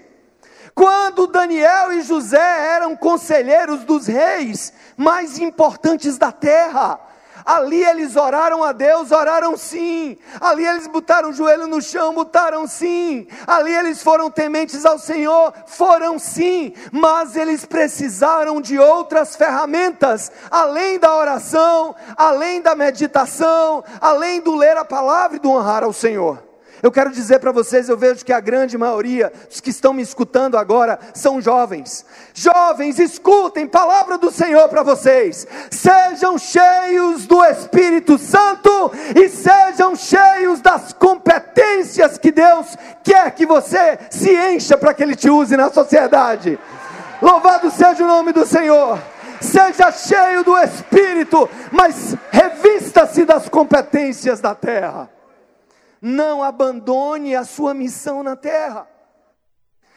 Quando 0.75 1.27
Daniel 1.27 1.93
e 1.93 2.03
José 2.03 2.75
eram 2.75 2.95
conselheiros 2.95 3.85
dos 3.85 4.07
reis 4.07 4.73
mais 4.97 5.39
importantes 5.39 6.17
da 6.17 6.31
terra, 6.31 7.01
Ali 7.45 7.85
eles 7.85 8.17
oraram 8.17 8.63
a 8.65 8.73
Deus, 8.73 9.13
oraram 9.13 9.57
sim. 9.57 10.17
Ali 10.41 10.67
eles 10.67 10.87
botaram 10.87 11.31
o 11.31 11.33
joelho 11.33 11.67
no 11.67 11.81
chão, 11.81 12.15
botaram 12.15 12.67
sim. 12.67 13.27
Ali 13.47 13.75
eles 13.75 14.03
foram 14.03 14.31
tementes 14.31 14.85
ao 14.85 14.99
Senhor, 14.99 15.53
foram 15.67 16.19
sim. 16.19 16.73
Mas 16.91 17.37
eles 17.37 17.65
precisaram 17.65 18.61
de 18.61 18.79
outras 18.79 19.37
ferramentas, 19.37 20.33
além 20.51 20.99
da 20.99 21.15
oração, 21.15 21.95
além 22.17 22.61
da 22.61 22.75
meditação, 22.75 23.85
além 24.01 24.41
do 24.41 24.55
ler 24.55 24.77
a 24.77 24.85
palavra 24.85 25.37
e 25.37 25.41
do 25.41 25.51
honrar 25.51 25.85
ao 25.85 25.93
Senhor. 25.93 26.48
Eu 26.83 26.93
quero 26.93 27.11
dizer 27.11 27.41
para 27.41 27.53
vocês, 27.53 27.89
eu 27.89 27.97
vejo 27.97 28.25
que 28.25 28.33
a 28.33 28.41
grande 28.41 28.79
maioria 28.79 29.33
dos 29.49 29.61
que 29.61 29.71
estão 29.71 29.93
me 29.93 30.03
escutando 30.03 30.57
agora 30.57 30.99
são 31.13 31.41
jovens. 31.41 32.05
Jovens, 32.33 32.99
escutem 32.99 33.67
palavra 33.67 34.17
do 34.17 34.31
Senhor 34.31 34.69
para 34.69 34.83
vocês. 34.83 35.47
Sejam 35.71 36.39
cheios 36.39 37.27
do 37.27 37.45
Espírito 37.45 38.19
Santo 38.19 38.93
e 39.15 39.29
sejam 39.29 39.97
cheios 39.97 40.61
das 40.61 40.93
competências 40.93 42.17
que 42.19 42.31
Deus 42.31 42.77
quer 43.03 43.33
que 43.33 43.45
você 43.45 43.99
se 44.11 44.35
encha 44.35 44.77
para 44.77 44.95
que 44.95 45.03
ele 45.03 45.17
te 45.17 45.29
use 45.29 45.57
na 45.57 45.71
sociedade. 45.71 46.59
Louvado 47.21 47.71
seja 47.71 48.05
o 48.05 48.07
nome 48.07 48.33
do 48.33 48.47
Senhor 48.47 48.99
seja 49.41 49.93
cheio 49.93 50.43
do 50.45 50.57
Espírito, 50.59 51.49
mas 51.71 52.17
revista-se 52.31 53.25
das 53.25 53.49
competências 53.49 54.41
da 54.41 54.55
terra. 54.55 55.09
Não 56.01 56.43
abandone 56.43 57.35
a 57.35 57.45
sua 57.45 57.75
missão 57.75 58.23
na 58.23 58.37
terra. 58.37 58.89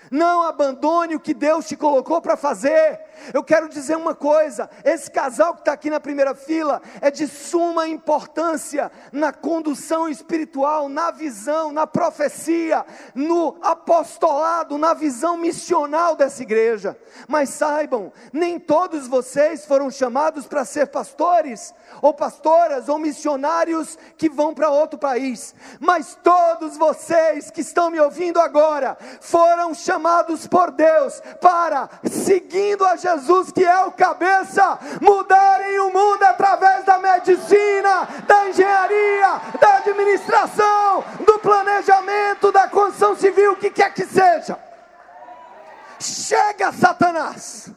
Não 0.09 0.43
abandone 0.43 1.15
o 1.15 1.19
que 1.19 1.33
Deus 1.33 1.67
te 1.67 1.75
colocou 1.75 2.21
para 2.21 2.35
fazer. 2.35 2.99
Eu 3.33 3.43
quero 3.43 3.69
dizer 3.69 3.95
uma 3.95 4.15
coisa: 4.15 4.69
esse 4.83 5.09
casal 5.09 5.53
que 5.53 5.61
está 5.61 5.73
aqui 5.73 5.89
na 5.89 5.99
primeira 5.99 6.33
fila 6.33 6.81
é 6.99 7.11
de 7.11 7.27
suma 7.27 7.87
importância 7.87 8.91
na 9.11 9.31
condução 9.31 10.09
espiritual, 10.09 10.89
na 10.89 11.11
visão, 11.11 11.71
na 11.71 11.85
profecia, 11.85 12.85
no 13.13 13.57
apostolado, 13.61 14.77
na 14.77 14.93
visão 14.93 15.37
missional 15.37 16.15
dessa 16.15 16.41
igreja. 16.41 16.97
Mas 17.27 17.49
saibam, 17.49 18.11
nem 18.33 18.59
todos 18.59 19.07
vocês 19.07 19.65
foram 19.65 19.91
chamados 19.91 20.47
para 20.47 20.65
ser 20.65 20.87
pastores, 20.87 21.73
ou 22.01 22.13
pastoras, 22.13 22.89
ou 22.89 22.97
missionários 22.97 23.97
que 24.17 24.29
vão 24.29 24.53
para 24.53 24.69
outro 24.69 24.97
país. 24.97 25.53
Mas 25.79 26.17
todos 26.23 26.77
vocês 26.77 27.51
que 27.51 27.61
estão 27.61 27.89
me 27.89 27.99
ouvindo 27.99 28.39
agora 28.39 28.97
foram 29.19 29.73
chamados 29.73 30.47
por 30.47 30.71
Deus 30.71 31.21
para, 31.39 31.89
seguindo 32.09 32.85
a 32.85 32.95
Jesus, 32.95 33.10
que 33.53 33.63
é 33.63 33.85
o 33.85 33.91
cabeça, 33.91 34.79
mudarem 35.01 35.79
o 35.79 35.91
mundo 35.91 36.23
através 36.23 36.85
da 36.85 36.99
medicina, 36.99 38.07
da 38.27 38.49
engenharia, 38.49 39.41
da 39.59 39.77
administração, 39.77 41.03
do 41.25 41.39
planejamento, 41.39 42.51
da 42.51 42.67
construção 42.67 43.15
civil, 43.15 43.53
o 43.53 43.55
que 43.55 43.69
quer 43.69 43.93
que 43.93 44.05
seja. 44.05 44.57
Chega, 45.99 46.71
Satanás! 46.71 47.71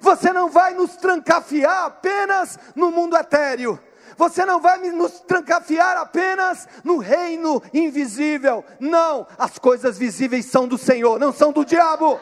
Você 0.00 0.32
não 0.32 0.50
vai 0.50 0.74
nos 0.74 0.96
trancafiar 0.96 1.86
apenas 1.86 2.58
no 2.74 2.90
mundo 2.90 3.16
etéreo 3.16 3.80
você 4.16 4.46
não 4.46 4.60
vai 4.60 4.78
nos 4.78 5.20
trancafiar 5.20 5.96
apenas 5.96 6.66
no 6.82 6.96
reino 6.96 7.62
invisível. 7.72 8.64
Não, 8.80 9.26
as 9.38 9.58
coisas 9.58 9.98
visíveis 9.98 10.46
são 10.46 10.66
do 10.66 10.78
Senhor, 10.78 11.18
não 11.18 11.32
são 11.32 11.52
do 11.52 11.64
diabo. 11.64 12.18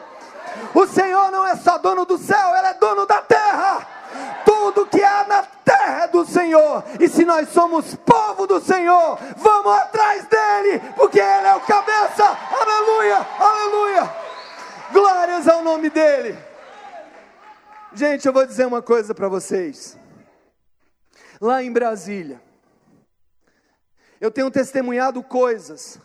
O 0.73 0.85
Senhor 0.87 1.31
não 1.31 1.45
é 1.45 1.55
só 1.55 1.77
dono 1.77 2.05
do 2.05 2.17
céu, 2.17 2.55
Ele 2.55 2.67
é 2.67 2.73
dono 2.75 3.05
da 3.05 3.21
terra. 3.21 3.87
Tudo 4.45 4.85
que 4.85 5.03
há 5.03 5.25
na 5.27 5.43
terra 5.43 6.03
é 6.03 6.07
do 6.07 6.25
Senhor. 6.25 6.83
E 6.99 7.07
se 7.07 7.25
nós 7.25 7.49
somos 7.49 7.95
povo 7.95 8.47
do 8.47 8.59
Senhor, 8.59 9.17
vamos 9.37 9.73
atrás 9.73 10.25
dele, 10.25 10.81
porque 10.95 11.19
Ele 11.19 11.47
é 11.47 11.55
o 11.55 11.61
cabeça. 11.61 12.23
Aleluia, 12.25 13.27
aleluia. 13.39 14.15
Glórias 14.91 15.47
ao 15.47 15.63
nome 15.63 15.89
dele. 15.89 16.37
Gente, 17.93 18.25
eu 18.25 18.33
vou 18.33 18.45
dizer 18.45 18.65
uma 18.65 18.81
coisa 18.81 19.15
para 19.15 19.29
vocês 19.29 19.97
lá 21.39 21.63
em 21.63 21.71
Brasília. 21.71 22.41
Eu 24.19 24.31
tenho 24.31 24.49
testemunhado 24.49 25.21
coisas. 25.23 25.99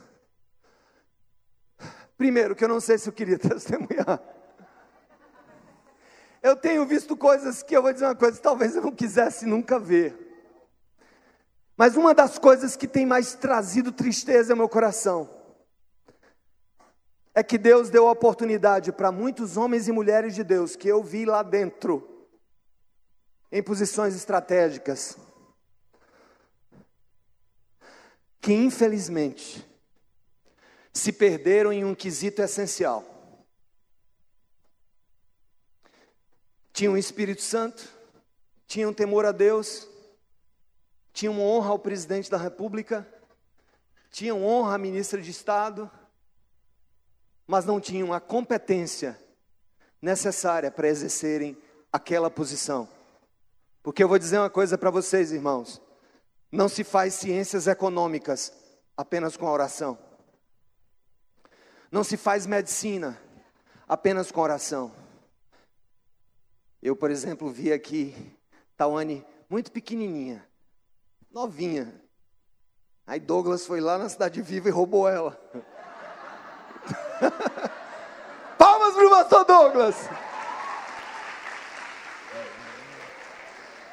Primeiro, 2.17 2.55
que 2.55 2.65
eu 2.65 2.69
não 2.69 2.81
sei 2.81 2.99
se 2.99 3.09
eu 3.09 3.13
queria 3.13 3.39
testemunhar. 3.41 4.21
Eu 6.43 6.57
tenho 6.57 6.87
visto 6.87 7.17
coisas 7.17 7.63
que 7.63 7.77
eu 7.77 7.83
vou 7.83 7.93
dizer 7.93 8.07
uma 8.07 8.15
coisa, 8.15 8.41
talvez 8.41 8.75
eu 8.75 8.83
não 8.83 8.93
quisesse 8.93 9.45
nunca 9.45 9.79
ver. 9.79 10.17
Mas 11.77 11.97
uma 11.97 12.15
das 12.15 12.39
coisas 12.39 12.77
que 12.77 12.89
tem 12.89 13.05
mais 13.05 13.35
trazido 13.35 13.93
tristeza 13.93 14.53
ao 14.53 14.57
meu 14.57 14.69
coração 14.69 15.29
é 17.35 17.43
que 17.43 17.57
Deus 17.57 17.91
deu 17.91 18.07
oportunidade 18.07 18.93
para 18.93 19.13
muitos 19.13 19.57
homens 19.57 19.87
e 19.89 19.93
mulheres 19.93 20.35
de 20.35 20.43
Deus 20.43 20.77
que 20.77 20.89
eu 20.89 21.03
vi 21.03 21.25
lá 21.25 21.43
dentro, 21.43 22.29
em 23.53 23.63
posições 23.63 24.15
estratégicas, 24.15 25.17
que 28.41 28.53
infelizmente 28.53 29.67
se 30.93 31.13
perderam 31.13 31.73
em 31.73 31.85
um 31.85 31.95
quesito 31.95 32.43
essencial. 32.43 33.10
Tinham 36.81 36.95
o 36.95 36.97
Espírito 36.97 37.43
Santo, 37.43 37.87
tinham 38.67 38.91
temor 38.91 39.27
a 39.27 39.33
Deus, 39.33 39.87
tinham 41.13 41.39
honra 41.39 41.73
ao 41.73 41.79
presidente 41.79 42.31
da 42.31 42.39
República, 42.39 43.07
tinham 44.11 44.43
honra 44.43 44.77
à 44.77 44.79
ministra 44.79 45.21
de 45.21 45.31
Estado, 45.31 45.91
mas 47.47 47.67
não 47.67 47.79
tinham 47.79 48.15
a 48.15 48.19
competência 48.19 49.21
necessária 50.01 50.71
para 50.71 50.89
exercerem 50.89 51.55
aquela 51.93 52.31
posição. 52.31 52.89
Porque 53.83 54.03
eu 54.03 54.09
vou 54.09 54.19
dizer 54.19 54.39
uma 54.39 54.49
coisa 54.49 54.79
para 54.79 54.91
vocês, 54.91 55.33
irmãos: 55.33 55.83
não 56.51 56.67
se 56.67 56.83
faz 56.83 57.13
ciências 57.13 57.67
econômicas 57.67 58.55
apenas 58.97 59.37
com 59.37 59.47
a 59.47 59.53
oração. 59.53 59.99
Não 61.93 62.03
se 62.03 62.17
faz 62.17 62.47
medicina 62.47 63.21
apenas 63.87 64.33
com 64.33 64.41
oração. 64.41 65.00
Eu, 66.83 66.97
por 66.97 67.11
exemplo, 67.11 67.51
vi 67.51 67.73
aqui 67.73 68.15
Tawane 68.77 69.25
muito 69.49 69.71
pequenininha, 69.71 70.47
novinha. 71.31 72.01
Aí 73.07 73.21
Douglas 73.21 73.67
foi 73.67 73.81
lá 73.81 73.99
na 73.99 74.09
Cidade 74.09 74.41
Viva 74.41 74.69
e 74.69 74.73
roubou 74.73 75.09
ela. 75.09 75.39
Palmas 78.57 78.95
para 78.95 79.07
o 79.07 79.11
pastor 79.11 79.45
Douglas. 79.45 79.97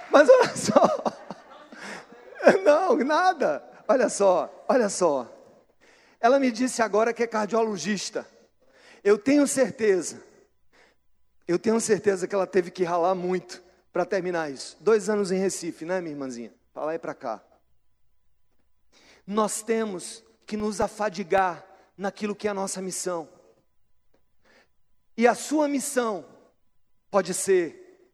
Mas 0.09 0.29
olha 0.29 0.55
só. 0.55 0.97
Não, 2.63 2.95
nada. 2.97 3.63
Olha 3.87 4.09
só, 4.09 4.63
olha 4.67 4.89
só. 4.89 5.27
Ela 6.19 6.39
me 6.39 6.51
disse 6.51 6.81
agora 6.81 7.13
que 7.13 7.23
é 7.23 7.27
cardiologista. 7.27 8.27
Eu 9.03 9.17
tenho 9.17 9.47
certeza, 9.47 10.21
eu 11.47 11.57
tenho 11.57 11.79
certeza 11.79 12.27
que 12.27 12.35
ela 12.35 12.45
teve 12.45 12.69
que 12.69 12.83
ralar 12.83 13.15
muito 13.15 13.63
para 13.93 14.05
terminar 14.05 14.51
isso. 14.51 14.77
Dois 14.79 15.09
anos 15.09 15.31
em 15.31 15.39
Recife, 15.39 15.85
né, 15.85 16.01
minha 16.01 16.13
irmãzinha? 16.13 16.53
Para 16.73 16.85
lá 16.85 16.95
e 16.95 16.99
para 16.99 17.13
cá. 17.13 17.41
Nós 19.25 19.61
temos 19.61 20.23
que 20.45 20.57
nos 20.57 20.81
afadigar 20.81 21.65
naquilo 21.97 22.35
que 22.35 22.47
é 22.47 22.51
a 22.51 22.53
nossa 22.53 22.81
missão. 22.81 23.27
E 25.15 25.27
a 25.27 25.33
sua 25.33 25.67
missão 25.67 26.25
pode 27.09 27.33
ser, 27.33 28.11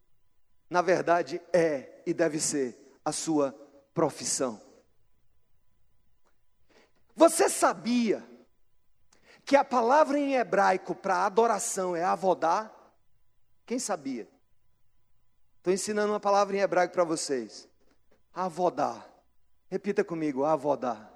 na 0.70 0.82
verdade, 0.82 1.42
é 1.52 2.02
e 2.06 2.13
deve 2.13 2.40
ser 2.40 2.98
a 3.04 3.12
sua 3.12 3.54
profissão. 3.94 4.62
Você 7.16 7.50
sabia 7.50 8.24
que 9.46 9.56
a 9.56 9.63
palavra 9.63 10.18
em 10.18 10.36
hebraico 10.36 10.96
para 10.96 11.25
adoração 11.25 11.96
é 11.96 12.04
avodar? 12.04 12.73
Quem 13.65 13.79
sabia? 13.79 14.27
Estou 15.58 15.72
ensinando 15.74 16.12
uma 16.12 16.20
palavra 16.20 16.55
em 16.58 16.60
hebraico 16.60 16.93
para 16.93 17.03
vocês. 17.03 17.70
Avodar. 18.34 19.08
Repita 19.70 20.03
comigo, 20.03 20.43
avodar. 20.43 21.12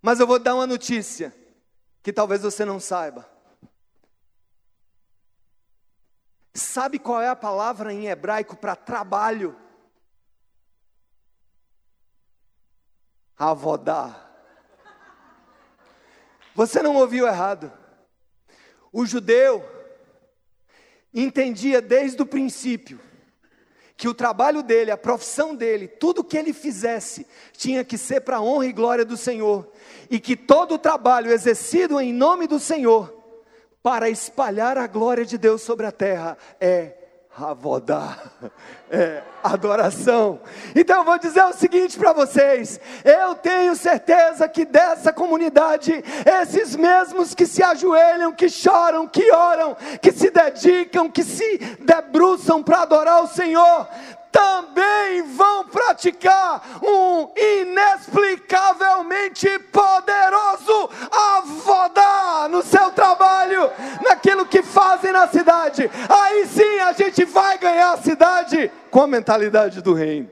Mas 0.00 0.20
eu 0.20 0.26
vou 0.26 0.38
dar 0.38 0.54
uma 0.54 0.66
notícia 0.66 1.34
que 2.02 2.12
talvez 2.12 2.42
você 2.42 2.64
não 2.64 2.80
saiba. 2.80 3.28
Sabe 6.54 6.98
qual 6.98 7.20
é 7.20 7.28
a 7.28 7.36
palavra 7.36 7.92
em 7.92 8.06
hebraico 8.06 8.56
para 8.56 8.76
trabalho? 8.76 9.58
Avodar. 13.36 14.30
Você 16.54 16.80
não 16.80 16.96
ouviu 16.96 17.26
errado. 17.26 17.83
O 18.96 19.04
judeu 19.04 19.64
entendia 21.12 21.82
desde 21.82 22.22
o 22.22 22.26
princípio 22.26 23.00
que 23.96 24.06
o 24.06 24.14
trabalho 24.14 24.62
dele, 24.62 24.92
a 24.92 24.96
profissão 24.96 25.52
dele, 25.52 25.88
tudo 25.88 26.22
que 26.22 26.38
ele 26.38 26.52
fizesse, 26.52 27.26
tinha 27.56 27.84
que 27.84 27.98
ser 27.98 28.20
para 28.20 28.36
a 28.36 28.40
honra 28.40 28.66
e 28.66 28.72
glória 28.72 29.04
do 29.04 29.16
Senhor, 29.16 29.68
e 30.08 30.20
que 30.20 30.36
todo 30.36 30.76
o 30.76 30.78
trabalho 30.78 31.32
exercido 31.32 32.00
em 32.00 32.12
nome 32.12 32.46
do 32.46 32.60
Senhor, 32.60 33.12
para 33.82 34.08
espalhar 34.08 34.78
a 34.78 34.86
glória 34.86 35.24
de 35.24 35.36
Deus 35.36 35.62
sobre 35.62 35.86
a 35.86 35.92
terra, 35.92 36.38
é 36.60 37.03
Ravodá, 37.36 38.16
é 38.88 39.20
adoração. 39.42 40.38
Então 40.72 40.98
eu 40.98 41.04
vou 41.04 41.18
dizer 41.18 41.42
o 41.42 41.52
seguinte 41.52 41.98
para 41.98 42.12
vocês: 42.12 42.78
eu 43.04 43.34
tenho 43.34 43.74
certeza 43.74 44.48
que 44.48 44.64
dessa 44.64 45.12
comunidade, 45.12 45.92
esses 46.42 46.76
mesmos 46.76 47.34
que 47.34 47.44
se 47.44 47.60
ajoelham, 47.60 48.32
que 48.32 48.48
choram, 48.48 49.08
que 49.08 49.32
oram, 49.32 49.76
que 50.00 50.12
se 50.12 50.30
dedicam, 50.30 51.10
que 51.10 51.24
se 51.24 51.58
debruçam 51.80 52.62
para 52.62 52.82
adorar 52.82 53.24
o 53.24 53.26
Senhor, 53.26 53.88
também 54.30 55.22
vão 55.22 55.64
praticar 55.66 56.62
um 56.82 57.30
inexplicavelmente 57.36 58.23
mentalidade 69.14 69.80
do 69.80 69.94
reino. 69.94 70.30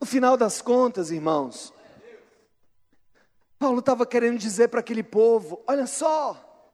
No 0.00 0.06
final 0.06 0.36
das 0.36 0.62
contas, 0.62 1.10
irmãos, 1.10 1.74
Paulo 3.58 3.80
estava 3.80 4.06
querendo 4.06 4.38
dizer 4.38 4.68
para 4.68 4.80
aquele 4.80 5.02
povo: 5.02 5.62
olha 5.66 5.86
só, 5.86 6.72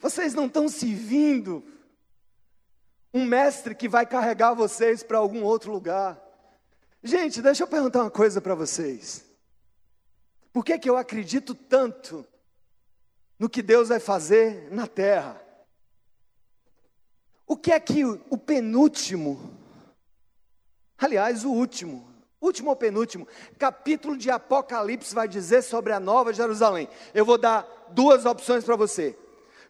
vocês 0.00 0.34
não 0.34 0.46
estão 0.46 0.68
servindo 0.68 1.64
um 3.14 3.24
mestre 3.24 3.74
que 3.74 3.88
vai 3.88 4.04
carregar 4.04 4.54
vocês 4.54 5.02
para 5.04 5.18
algum 5.18 5.44
outro 5.44 5.70
lugar. 5.70 6.20
Gente, 7.02 7.40
deixa 7.40 7.62
eu 7.62 7.68
perguntar 7.68 8.02
uma 8.02 8.10
coisa 8.10 8.40
para 8.40 8.56
vocês. 8.56 9.24
Por 10.52 10.64
que, 10.64 10.76
que 10.76 10.90
eu 10.90 10.96
acredito 10.96 11.54
tanto 11.54 12.26
no 13.38 13.48
que 13.48 13.62
Deus 13.62 13.90
vai 13.90 14.00
fazer 14.00 14.68
na 14.72 14.88
terra? 14.88 15.47
O 17.48 17.56
que 17.56 17.72
é 17.72 17.80
que 17.80 18.04
o 18.04 18.36
penúltimo, 18.36 19.58
aliás, 20.98 21.46
o 21.46 21.50
último, 21.50 22.06
último 22.38 22.68
ou 22.68 22.76
penúltimo, 22.76 23.26
capítulo 23.58 24.18
de 24.18 24.30
Apocalipse 24.30 25.14
vai 25.14 25.26
dizer 25.26 25.62
sobre 25.62 25.94
a 25.94 25.98
nova 25.98 26.30
Jerusalém? 26.30 26.86
Eu 27.14 27.24
vou 27.24 27.38
dar 27.38 27.66
duas 27.88 28.26
opções 28.26 28.64
para 28.64 28.76
você. 28.76 29.18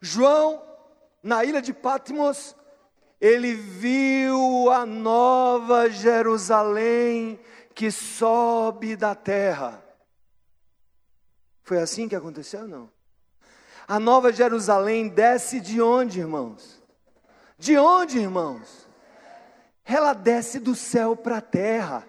João, 0.01 0.61
na 1.23 1.45
ilha 1.45 1.63
de 1.63 1.73
Patmos, 1.73 2.57
ele 3.21 3.55
viu 3.55 4.73
a 4.73 4.85
nova 4.85 5.89
Jerusalém 5.89 7.39
que 7.77 7.93
sobe 7.93 8.97
da 8.97 9.15
terra. 9.15 9.85
Foi 11.63 11.79
assim 11.79 12.09
que 12.09 12.17
aconteceu? 12.17 12.67
Não. 12.67 12.91
A 13.87 14.01
nova 14.01 14.33
Jerusalém 14.33 15.07
desce 15.07 15.61
de 15.61 15.81
onde, 15.81 16.19
irmãos? 16.19 16.78
De 17.59 17.77
onde, 17.77 18.19
irmãos? 18.19 18.89
Ela 19.85 20.13
desce 20.13 20.61
do 20.61 20.77
céu 20.77 21.17
para 21.17 21.39
a 21.39 21.43
terra. 21.43 22.07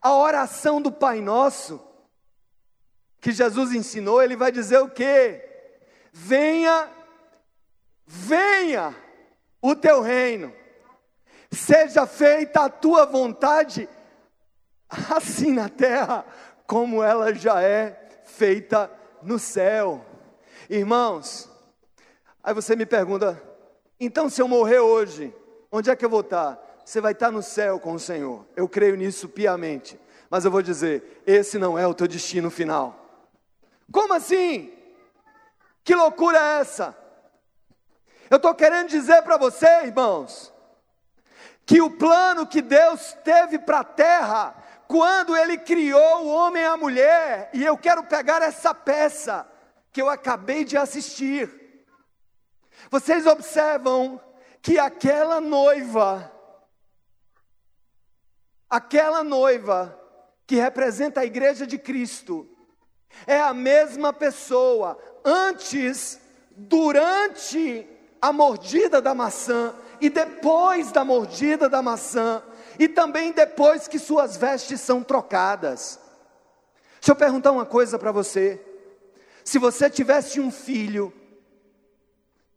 A 0.00 0.14
oração 0.14 0.82
do 0.82 0.92
Pai 0.92 1.20
Nosso, 1.20 1.80
que 3.20 3.32
Jesus 3.32 3.72
ensinou, 3.72 4.20
ele 4.20 4.36
vai 4.36 4.52
dizer 4.52 4.78
o 4.78 4.90
quê? 4.90 5.48
Venha, 6.12 6.90
venha 8.04 8.94
o 9.62 9.74
teu 9.74 10.02
reino, 10.02 10.52
seja 11.50 12.04
feita 12.04 12.64
a 12.64 12.68
tua 12.68 13.06
vontade, 13.06 13.88
assim 15.14 15.52
na 15.52 15.68
terra, 15.68 16.26
como 16.66 17.02
ela 17.02 17.32
já 17.32 17.62
é 17.62 18.22
feita 18.24 18.90
no 19.22 19.38
céu. 19.38 20.04
Irmãos, 20.68 21.48
aí 22.42 22.52
você 22.52 22.74
me 22.74 22.84
pergunta, 22.84 23.40
então 24.04 24.28
se 24.28 24.40
eu 24.40 24.48
morrer 24.48 24.80
hoje, 24.80 25.34
onde 25.70 25.90
é 25.90 25.96
que 25.96 26.04
eu 26.04 26.10
vou 26.10 26.20
estar? 26.20 26.58
Você 26.84 27.00
vai 27.00 27.12
estar 27.12 27.30
no 27.30 27.42
céu 27.42 27.78
com 27.78 27.92
o 27.92 27.98
Senhor, 27.98 28.44
eu 28.56 28.68
creio 28.68 28.96
nisso 28.96 29.28
piamente, 29.28 29.98
mas 30.28 30.44
eu 30.44 30.50
vou 30.50 30.62
dizer, 30.62 31.22
esse 31.26 31.58
não 31.58 31.78
é 31.78 31.86
o 31.86 31.94
teu 31.94 32.08
destino 32.08 32.50
final. 32.50 32.98
Como 33.90 34.14
assim? 34.14 34.72
Que 35.84 35.94
loucura 35.94 36.38
é 36.38 36.60
essa? 36.60 36.96
Eu 38.30 38.36
estou 38.36 38.54
querendo 38.54 38.88
dizer 38.88 39.22
para 39.22 39.36
você, 39.36 39.66
irmãos, 39.84 40.52
que 41.66 41.80
o 41.80 41.90
plano 41.90 42.46
que 42.46 42.62
Deus 42.62 43.16
teve 43.22 43.58
para 43.58 43.80
a 43.80 43.84
terra 43.84 44.54
quando 44.88 45.36
ele 45.36 45.56
criou 45.58 46.24
o 46.24 46.28
homem 46.28 46.62
e 46.62 46.66
a 46.66 46.76
mulher, 46.76 47.50
e 47.52 47.64
eu 47.64 47.76
quero 47.78 48.02
pegar 48.04 48.42
essa 48.42 48.74
peça 48.74 49.46
que 49.92 50.00
eu 50.00 50.08
acabei 50.08 50.64
de 50.64 50.76
assistir. 50.76 51.61
Vocês 52.90 53.26
observam 53.26 54.20
que 54.60 54.78
aquela 54.78 55.40
noiva, 55.40 56.32
aquela 58.68 59.24
noiva 59.24 59.98
que 60.46 60.56
representa 60.56 61.20
a 61.20 61.24
igreja 61.24 61.66
de 61.66 61.78
Cristo, 61.78 62.48
é 63.26 63.40
a 63.40 63.52
mesma 63.52 64.12
pessoa 64.12 64.98
antes, 65.24 66.20
durante 66.56 67.88
a 68.20 68.32
mordida 68.32 69.00
da 69.00 69.14
maçã 69.14 69.74
e 70.00 70.08
depois 70.08 70.92
da 70.92 71.04
mordida 71.04 71.68
da 71.68 71.82
maçã 71.82 72.42
e 72.78 72.88
também 72.88 73.32
depois 73.32 73.88
que 73.88 73.98
suas 73.98 74.36
vestes 74.36 74.80
são 74.80 75.02
trocadas. 75.02 75.98
Deixa 76.94 77.12
eu 77.12 77.16
perguntar 77.16 77.50
uma 77.50 77.66
coisa 77.66 77.98
para 77.98 78.12
você. 78.12 78.60
Se 79.44 79.58
você 79.58 79.90
tivesse 79.90 80.40
um 80.40 80.50
filho, 80.50 81.12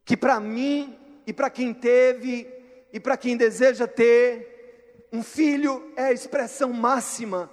que 0.06 0.16
para 0.16 0.38
mim 0.38 0.96
e 1.26 1.32
para 1.32 1.50
quem 1.50 1.74
teve 1.74 2.48
e 2.92 3.00
para 3.00 3.16
quem 3.16 3.36
deseja 3.36 3.88
ter, 3.88 5.08
um 5.12 5.20
filho 5.20 5.92
é 5.96 6.04
a 6.04 6.12
expressão 6.12 6.72
máxima 6.72 7.50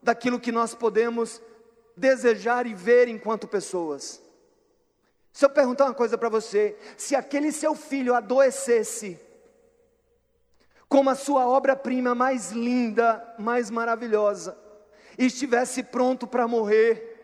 daquilo 0.00 0.38
que 0.38 0.52
nós 0.52 0.76
podemos 0.76 1.42
desejar 1.96 2.66
e 2.66 2.72
ver 2.72 3.08
enquanto 3.08 3.48
pessoas. 3.48 4.22
Se 5.32 5.44
eu 5.44 5.50
perguntar 5.50 5.86
uma 5.86 5.94
coisa 5.94 6.16
para 6.16 6.28
você, 6.28 6.76
se 6.96 7.16
aquele 7.16 7.50
seu 7.50 7.74
filho 7.74 8.14
adoecesse, 8.14 9.18
como 10.88 11.10
a 11.10 11.16
sua 11.16 11.48
obra-prima 11.48 12.14
mais 12.14 12.52
linda, 12.52 13.34
mais 13.40 13.70
maravilhosa, 13.70 14.56
e 15.18 15.26
estivesse 15.26 15.82
pronto 15.82 16.28
para 16.28 16.46
morrer, 16.46 17.16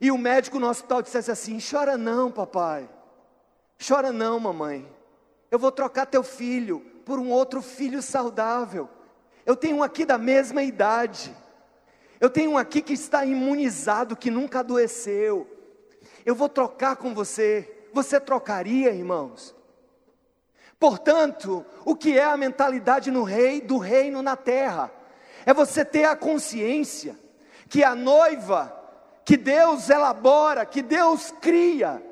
e 0.00 0.12
o 0.12 0.16
médico 0.16 0.60
no 0.60 0.68
hospital 0.68 1.02
dissesse 1.02 1.32
assim: 1.32 1.58
chora 1.58 1.98
não, 1.98 2.30
papai, 2.30 2.88
chora 3.80 4.12
não, 4.12 4.38
mamãe, 4.40 4.88
eu 5.50 5.58
vou 5.58 5.72
trocar 5.72 6.06
teu 6.06 6.22
filho 6.22 6.80
por 7.04 7.18
um 7.18 7.30
outro 7.30 7.62
filho 7.62 8.02
saudável. 8.02 8.88
Eu 9.46 9.56
tenho 9.56 9.78
um 9.78 9.82
aqui 9.82 10.04
da 10.04 10.18
mesma 10.18 10.62
idade, 10.62 11.34
eu 12.20 12.28
tenho 12.28 12.52
um 12.52 12.58
aqui 12.58 12.82
que 12.82 12.92
está 12.92 13.24
imunizado, 13.24 14.16
que 14.16 14.30
nunca 14.30 14.60
adoeceu. 14.60 15.46
Eu 16.26 16.34
vou 16.34 16.48
trocar 16.48 16.96
com 16.96 17.14
você. 17.14 17.88
Você 17.92 18.20
trocaria, 18.20 18.90
irmãos? 18.90 19.54
Portanto, 20.78 21.64
o 21.84 21.96
que 21.96 22.18
é 22.18 22.24
a 22.24 22.36
mentalidade 22.36 23.10
no 23.10 23.22
rei 23.22 23.60
do 23.60 23.78
reino 23.78 24.20
na 24.22 24.36
terra? 24.36 24.90
É 25.46 25.54
você 25.54 25.84
ter 25.84 26.04
a 26.04 26.16
consciência 26.16 27.18
que 27.68 27.82
a 27.82 27.94
noiva 27.94 28.74
que 29.24 29.36
Deus 29.36 29.90
elabora, 29.90 30.64
que 30.64 30.80
Deus 30.80 31.32
cria 31.40 32.02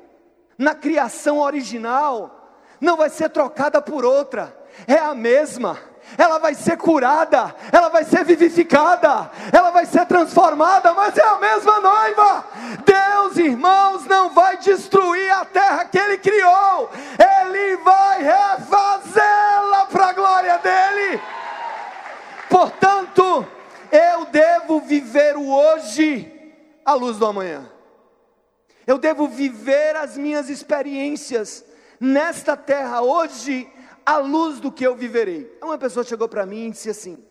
na 0.57 0.73
criação 0.73 1.39
original, 1.39 2.51
não 2.79 2.97
vai 2.97 3.09
ser 3.09 3.29
trocada 3.29 3.81
por 3.81 4.05
outra, 4.05 4.55
é 4.87 4.97
a 4.97 5.13
mesma 5.13 5.77
ela 6.15 6.37
vai 6.37 6.53
ser 6.53 6.77
curada, 6.77 7.53
ela 7.71 7.89
vai 7.89 8.03
ser 8.03 8.23
vivificada, 8.23 9.29
ela 9.51 9.71
vai 9.71 9.85
ser 9.85 10.05
transformada, 10.05 10.93
mas 10.93 11.17
é 11.17 11.23
a 11.23 11.37
mesma 11.37 11.79
noiva. 11.79 12.45
Deus, 12.85 13.37
irmãos, 13.37 14.05
não 14.05 14.29
vai 14.29 14.57
destruir 14.57 15.31
a 15.31 15.43
terra 15.43 15.85
que 15.85 15.97
Ele 15.97 16.17
criou, 16.19 16.89
Ele 17.17 17.77
vai 17.77 18.23
refazê-la 18.23 19.87
para 19.91 20.07
a 20.07 20.13
glória 20.13 20.57
dEle. 20.59 21.21
Portanto, 22.49 23.45
eu 23.91 24.25
devo 24.25 24.79
viver 24.79 25.35
o 25.35 25.49
hoje 25.51 26.31
à 26.85 26.93
luz 26.93 27.17
do 27.17 27.25
amanhã. 27.25 27.76
Eu 28.87 28.97
devo 28.97 29.27
viver 29.27 29.97
as 29.97 30.17
minhas 30.17 30.49
experiências 30.49 31.65
nesta 31.99 32.55
terra 32.55 33.01
hoje 33.01 33.69
à 34.05 34.17
luz 34.17 34.61
do 34.61 34.71
que 34.71 34.87
eu 34.87 34.95
viverei. 34.95 35.57
Uma 35.61 35.77
pessoa 35.77 36.05
chegou 36.05 36.29
para 36.29 36.45
mim 36.45 36.67
e 36.67 36.71
disse 36.71 36.89
assim, 36.89 37.21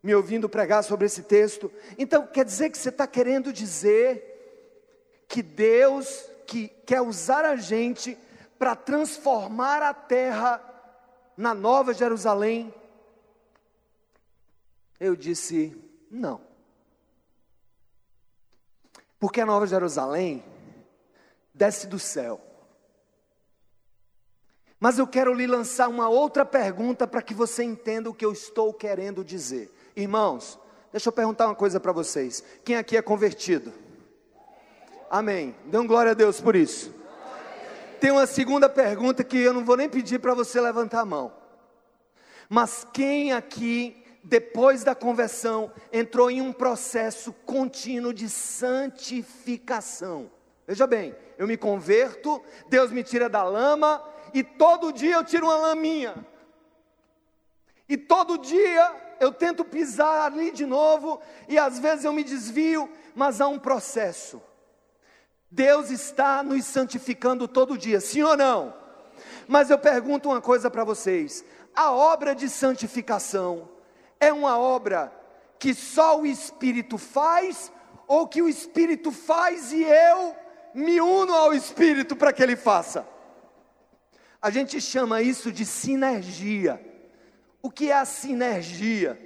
me 0.00 0.14
ouvindo 0.14 0.48
pregar 0.48 0.84
sobre 0.84 1.06
esse 1.06 1.24
texto, 1.24 1.70
então 1.98 2.24
quer 2.24 2.44
dizer 2.44 2.70
que 2.70 2.78
você 2.78 2.88
está 2.88 3.04
querendo 3.04 3.52
dizer 3.52 5.24
que 5.26 5.42
Deus 5.42 6.30
que 6.46 6.68
quer 6.86 7.00
usar 7.00 7.44
a 7.44 7.56
gente 7.56 8.16
para 8.56 8.76
transformar 8.76 9.82
a 9.82 9.92
terra 9.92 10.62
na 11.36 11.52
nova 11.52 11.92
Jerusalém? 11.92 12.72
Eu 15.00 15.16
disse, 15.16 15.76
não. 16.08 16.40
Porque 19.18 19.40
a 19.40 19.46
nova 19.46 19.66
Jerusalém 19.66 20.44
desce 21.60 21.86
do 21.86 21.98
céu. 21.98 22.40
Mas 24.78 24.98
eu 24.98 25.06
quero 25.06 25.34
lhe 25.34 25.46
lançar 25.46 25.88
uma 25.88 26.08
outra 26.08 26.42
pergunta 26.42 27.06
para 27.06 27.20
que 27.20 27.34
você 27.34 27.62
entenda 27.62 28.08
o 28.08 28.14
que 28.14 28.24
eu 28.24 28.32
estou 28.32 28.72
querendo 28.72 29.22
dizer. 29.22 29.70
Irmãos, 29.94 30.58
deixa 30.90 31.10
eu 31.10 31.12
perguntar 31.12 31.48
uma 31.48 31.54
coisa 31.54 31.78
para 31.78 31.92
vocês. 31.92 32.42
Quem 32.64 32.76
aqui 32.76 32.96
é 32.96 33.02
convertido? 33.02 33.74
Amém. 35.10 35.54
Um 35.70 35.86
glória 35.86 36.12
a 36.12 36.14
Deus 36.14 36.40
por 36.40 36.56
isso. 36.56 36.94
Tem 38.00 38.10
uma 38.10 38.26
segunda 38.26 38.66
pergunta 38.66 39.22
que 39.22 39.36
eu 39.36 39.52
não 39.52 39.62
vou 39.62 39.76
nem 39.76 39.86
pedir 39.86 40.18
para 40.18 40.32
você 40.32 40.58
levantar 40.62 41.00
a 41.00 41.04
mão. 41.04 41.30
Mas 42.48 42.86
quem 42.90 43.34
aqui, 43.34 44.02
depois 44.24 44.82
da 44.82 44.94
conversão, 44.94 45.70
entrou 45.92 46.30
em 46.30 46.40
um 46.40 46.54
processo 46.54 47.34
contínuo 47.44 48.14
de 48.14 48.30
santificação? 48.30 50.39
Veja 50.70 50.86
bem, 50.86 51.16
eu 51.36 51.48
me 51.48 51.56
converto, 51.56 52.40
Deus 52.68 52.92
me 52.92 53.02
tira 53.02 53.28
da 53.28 53.42
lama, 53.42 54.00
e 54.32 54.44
todo 54.44 54.92
dia 54.92 55.16
eu 55.16 55.24
tiro 55.24 55.46
uma 55.46 55.56
laminha. 55.56 56.14
E 57.88 57.96
todo 57.96 58.38
dia 58.38 59.16
eu 59.18 59.32
tento 59.32 59.64
pisar 59.64 60.26
ali 60.26 60.52
de 60.52 60.64
novo, 60.64 61.20
e 61.48 61.58
às 61.58 61.80
vezes 61.80 62.04
eu 62.04 62.12
me 62.12 62.22
desvio, 62.22 62.88
mas 63.16 63.40
há 63.40 63.48
um 63.48 63.58
processo. 63.58 64.40
Deus 65.50 65.90
está 65.90 66.40
nos 66.40 66.64
santificando 66.66 67.48
todo 67.48 67.76
dia, 67.76 68.00
sim 68.00 68.22
ou 68.22 68.36
não? 68.36 68.72
Mas 69.48 69.70
eu 69.70 69.78
pergunto 69.78 70.28
uma 70.28 70.40
coisa 70.40 70.70
para 70.70 70.84
vocês: 70.84 71.44
a 71.74 71.90
obra 71.90 72.32
de 72.32 72.48
santificação 72.48 73.68
é 74.20 74.32
uma 74.32 74.56
obra 74.56 75.12
que 75.58 75.74
só 75.74 76.20
o 76.20 76.24
Espírito 76.24 76.96
faz, 76.96 77.72
ou 78.06 78.28
que 78.28 78.40
o 78.40 78.48
Espírito 78.48 79.10
faz 79.10 79.72
e 79.72 79.82
eu 79.82 80.36
me 80.74 81.00
uno 81.00 81.32
ao 81.34 81.52
Espírito 81.52 82.14
para 82.16 82.32
que 82.32 82.42
ele 82.42 82.56
faça? 82.56 83.06
A 84.40 84.50
gente 84.50 84.80
chama 84.80 85.20
isso 85.20 85.52
de 85.52 85.66
sinergia. 85.66 86.80
O 87.62 87.70
que 87.70 87.90
é 87.90 87.94
a 87.94 88.04
sinergia? 88.04 89.18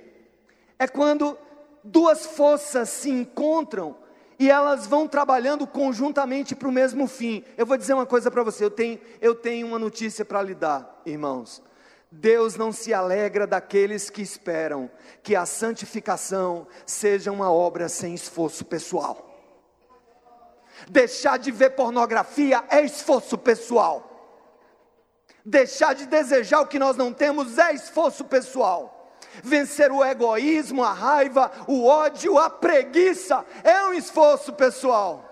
É 0.79 0.89
quando 0.89 1.39
duas 1.85 2.27
forças 2.27 2.89
se 2.89 3.11
encontram 3.11 3.97
e 4.39 4.51
elas 4.51 4.87
vão 4.87 5.07
trabalhando 5.07 5.67
conjuntamente 5.67 6.55
para 6.57 6.69
o 6.69 6.73
mesmo 6.73 7.07
fim. 7.07 7.45
Eu 7.57 7.65
vou 7.67 7.77
dizer 7.77 7.95
uma 7.95 8.07
coisa 8.07 8.31
para 8.31 8.43
você, 8.43 8.65
eu 8.65 8.71
tenho, 8.71 8.99
eu 9.21 9.35
tenho 9.35 9.67
uma 9.67 9.79
notícia 9.79 10.25
para 10.25 10.43
lhe 10.43 10.55
dar, 10.55 11.01
irmãos. 11.07 11.63
Deus 12.11 12.57
não 12.57 12.73
se 12.73 12.95
alegra 12.95 13.47
daqueles 13.47 14.09
que 14.09 14.23
esperam 14.23 14.91
que 15.23 15.35
a 15.35 15.45
santificação 15.47 16.67
seja 16.87 17.33
uma 17.33 17.51
obra 17.51 17.89
sem 17.89 18.15
esforço 18.15 18.65
pessoal. 18.65 19.34
Deixar 20.89 21.39
de 21.39 21.51
ver 21.51 21.71
pornografia 21.71 22.65
é 22.71 22.83
esforço 22.83 23.39
pessoal. 23.39 24.11
Deixar 25.45 25.95
de 25.95 26.07
desejar 26.07 26.61
o 26.61 26.67
que 26.67 26.79
nós 26.79 26.97
não 26.97 27.13
temos 27.13 27.59
é 27.59 27.73
esforço 27.73 28.25
pessoal. 28.25 29.19
Vencer 29.43 29.91
o 29.91 30.05
egoísmo, 30.05 30.83
a 30.83 30.93
raiva, 30.93 31.51
o 31.67 31.87
ódio, 31.87 32.39
a 32.39 32.49
preguiça 32.49 33.45
é 33.63 33.83
um 33.85 33.93
esforço 33.93 34.53
pessoal. 34.53 35.31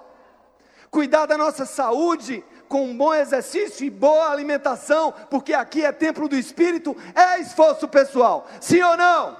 Cuidar 0.91 1.27
da 1.27 1.39
nossa 1.39 1.65
saúde 1.65 2.45
com 2.69 2.85
um 2.87 2.97
bom 2.97 3.15
exercício 3.15 3.85
e 3.85 3.91
boa 3.91 4.31
alimentação, 4.31 5.13
porque 5.31 5.53
aqui 5.53 5.85
é 5.85 5.93
templo 5.93 6.29
do 6.29 6.37
Espírito, 6.37 6.97
é 7.15 7.39
esforço 7.39 7.87
pessoal. 7.87 8.47
Sim 8.61 8.83
ou 8.83 8.97
não? 8.97 9.37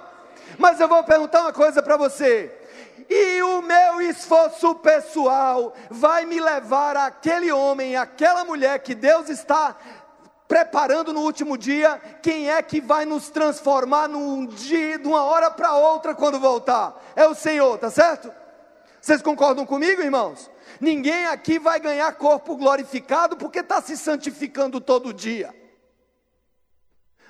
Mas 0.57 0.79
eu 0.79 0.87
vou 0.87 1.03
perguntar 1.03 1.41
uma 1.41 1.53
coisa 1.53 1.81
para 1.81 1.97
você. 1.97 2.51
E 3.09 3.41
o 3.41 3.61
meu 3.61 3.82
esforço 4.13 4.75
pessoal 4.75 5.73
vai 5.89 6.25
me 6.25 6.39
levar 6.39 6.95
àquele 6.95 7.51
homem, 7.51 7.97
àquela 7.97 8.45
mulher 8.45 8.79
que 8.79 8.95
Deus 8.95 9.29
está 9.29 9.75
preparando 10.47 11.11
no 11.11 11.21
último 11.21 11.57
dia, 11.57 11.99
quem 12.21 12.49
é 12.49 12.61
que 12.61 12.79
vai 12.79 13.05
nos 13.05 13.29
transformar 13.29 14.07
num 14.07 14.45
dia, 14.45 14.99
de 14.99 15.07
uma 15.07 15.23
hora 15.23 15.49
para 15.49 15.73
outra 15.75 16.13
quando 16.13 16.39
voltar? 16.39 17.01
É 17.15 17.25
o 17.25 17.33
Senhor, 17.33 17.77
tá 17.79 17.89
certo? 17.89 18.31
Vocês 19.01 19.21
concordam 19.21 19.65
comigo, 19.65 20.01
irmãos? 20.01 20.49
Ninguém 20.79 21.25
aqui 21.25 21.57
vai 21.59 21.79
ganhar 21.79 22.13
corpo 22.13 22.55
glorificado 22.55 23.35
porque 23.35 23.59
está 23.59 23.81
se 23.81 23.97
santificando 23.97 24.79
todo 24.79 25.13
dia. 25.13 25.53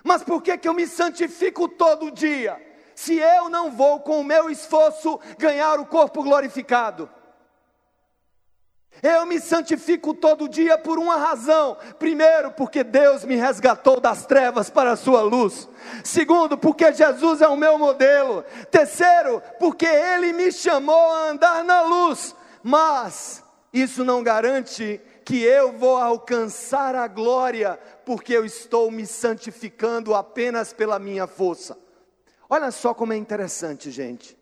Mas 0.03 0.21
por 0.21 0.41
que, 0.41 0.57
que 0.57 0.67
eu 0.67 0.73
me 0.73 0.85
santifico 0.85 1.67
todo 1.69 2.11
dia? 2.11 2.72
Se 2.95 3.17
eu 3.17 3.49
não 3.49 3.71
vou 3.71 3.99
com 3.99 4.19
o 4.19 4.23
meu 4.23 4.49
esforço 4.49 5.19
ganhar 5.37 5.79
o 5.79 5.85
corpo 5.85 6.23
glorificado? 6.23 7.09
Eu 9.01 9.25
me 9.25 9.39
santifico 9.39 10.13
todo 10.13 10.47
dia 10.47 10.77
por 10.77 10.99
uma 10.99 11.17
razão. 11.17 11.77
Primeiro, 11.97 12.51
porque 12.51 12.83
Deus 12.83 13.25
me 13.25 13.35
resgatou 13.35 13.99
das 13.99 14.25
trevas 14.25 14.69
para 14.69 14.91
a 14.91 14.95
sua 14.95 15.21
luz. 15.21 15.67
Segundo, 16.03 16.57
porque 16.57 16.93
Jesus 16.93 17.41
é 17.41 17.47
o 17.47 17.57
meu 17.57 17.77
modelo. 17.77 18.45
Terceiro, 18.69 19.41
porque 19.59 19.85
Ele 19.85 20.31
me 20.31 20.51
chamou 20.51 21.11
a 21.11 21.29
andar 21.29 21.63
na 21.63 21.81
luz. 21.81 22.35
Mas 22.61 23.43
isso 23.73 24.05
não 24.05 24.23
garante 24.23 25.01
que 25.25 25.41
eu 25.41 25.71
vou 25.73 25.97
alcançar 25.97 26.95
a 26.95 27.07
glória, 27.07 27.79
porque 28.05 28.33
eu 28.33 28.45
estou 28.45 28.91
me 28.91 29.05
santificando 29.05 30.13
apenas 30.13 30.71
pela 30.71 30.99
minha 30.99 31.27
força. 31.27 31.77
Olha 32.55 32.69
só 32.69 32.93
como 32.93 33.13
é 33.13 33.17
interessante, 33.17 33.89
gente. 33.89 34.37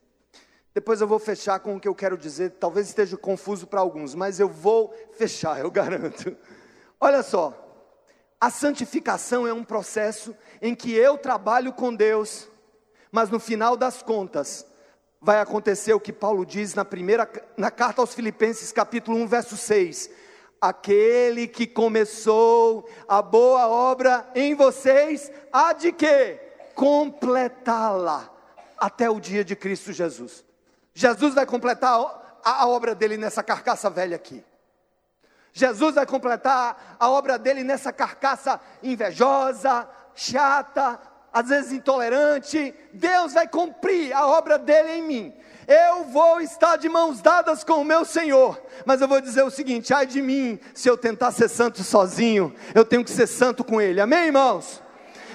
Depois 0.73 0.99
eu 0.99 1.07
vou 1.07 1.17
fechar 1.17 1.61
com 1.61 1.77
o 1.77 1.79
que 1.79 1.87
eu 1.87 1.95
quero 1.95 2.17
dizer, 2.17 2.49
talvez 2.59 2.89
esteja 2.89 3.15
confuso 3.15 3.65
para 3.65 3.79
alguns, 3.79 4.13
mas 4.13 4.37
eu 4.37 4.49
vou 4.49 4.93
fechar, 5.13 5.61
eu 5.61 5.71
garanto. 5.71 6.35
Olha 6.99 7.23
só, 7.23 7.57
a 8.37 8.49
santificação 8.49 9.47
é 9.47 9.53
um 9.53 9.63
processo 9.63 10.35
em 10.61 10.75
que 10.75 10.93
eu 10.93 11.17
trabalho 11.17 11.71
com 11.71 11.95
Deus, 11.95 12.49
mas 13.13 13.29
no 13.29 13.39
final 13.39 13.77
das 13.77 14.03
contas, 14.03 14.67
vai 15.21 15.39
acontecer 15.39 15.93
o 15.93 15.99
que 15.99 16.11
Paulo 16.11 16.45
diz 16.45 16.73
na 16.73 16.83
primeira 16.83 17.31
na 17.55 17.71
carta 17.71 18.01
aos 18.01 18.13
Filipenses, 18.13 18.73
capítulo 18.73 19.15
1, 19.19 19.27
verso 19.27 19.55
6. 19.55 20.09
Aquele 20.59 21.47
que 21.47 21.65
começou 21.65 22.89
a 23.07 23.21
boa 23.21 23.69
obra 23.69 24.29
em 24.35 24.53
vocês, 24.53 25.31
há 25.49 25.71
de 25.71 25.93
que 25.93 26.50
completá-la 26.75 28.29
até 28.77 29.09
o 29.09 29.19
dia 29.19 29.43
de 29.43 29.55
Cristo 29.55 29.93
Jesus. 29.93 30.43
Jesus 30.93 31.33
vai 31.33 31.45
completar 31.45 32.39
a, 32.43 32.67
obra 32.67 32.95
dele 32.95 33.17
nessa 33.17 33.43
carcaça 33.43 33.89
velha 33.89 34.15
aqui. 34.15 34.43
Jesus 35.53 35.95
vai 35.95 36.05
completar 36.05 36.97
a 36.99 37.09
obra 37.09 37.37
dele 37.37 37.63
nessa 37.63 37.91
carcaça 37.91 38.59
invejosa, 38.81 39.87
chata, 40.15 40.99
às 41.31 41.49
vezes 41.49 41.71
intolerante. 41.71 42.73
Deus 42.93 43.33
vai 43.33 43.47
cumprir 43.47 44.13
a 44.13 44.25
obra 44.27 44.57
dele 44.57 44.93
em 44.93 45.01
mim. 45.01 45.33
Eu 45.67 46.05
vou 46.05 46.41
estar 46.41 46.77
de 46.77 46.89
mãos 46.89 47.21
dadas 47.21 47.63
com 47.63 47.75
o 47.75 47.85
meu 47.85 48.03
Senhor, 48.03 48.61
mas 48.85 48.99
eu 48.99 49.07
vou 49.07 49.21
dizer 49.21 49.43
o 49.43 49.51
seguinte: 49.51 49.93
ai 49.93 50.05
de 50.05 50.21
mim, 50.21 50.59
se 50.73 50.89
eu 50.89 50.97
tentar 50.97 51.31
ser 51.31 51.49
santo 51.49 51.83
sozinho, 51.83 52.53
eu 52.73 52.83
tenho 52.83 53.03
que 53.03 53.11
ser 53.11 53.27
santo 53.27 53.63
com 53.63 53.79
Ele, 53.79 54.01
amém, 54.01 54.25
irmãos? 54.25 54.81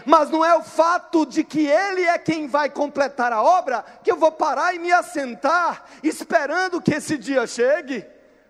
Mas 0.07 0.31
não 0.31 0.45
é 0.45 0.57
o 0.57 0.63
fato 0.63 1.27
de 1.27 1.43
que 1.43 1.67
Ele 1.67 2.03
é 2.03 2.17
quem 2.17 2.47
vai 2.47 2.71
completar 2.71 3.33
a 3.33 3.43
obra, 3.43 3.85
que 4.05 4.11
eu 4.11 4.17
vou 4.17 4.31
parar 4.31 4.73
e 4.73 4.79
me 4.79 4.93
assentar, 4.93 5.85
esperando 6.01 6.81
que 6.81 6.95
esse 6.95 7.19
dia 7.19 7.45
chegue. 7.45 8.07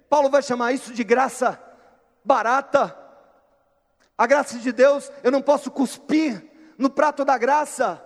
Paulo 0.08 0.28
vai 0.28 0.42
chamar 0.42 0.72
isso 0.72 0.92
de 0.92 1.02
graça 1.02 1.58
barata. 2.22 2.94
A 4.18 4.26
graça 4.26 4.58
de 4.58 4.70
Deus, 4.70 5.10
eu 5.24 5.32
não 5.32 5.40
posso 5.40 5.70
cuspir 5.70 6.44
no 6.76 6.90
prato 6.90 7.24
da 7.24 7.38
graça 7.38 8.02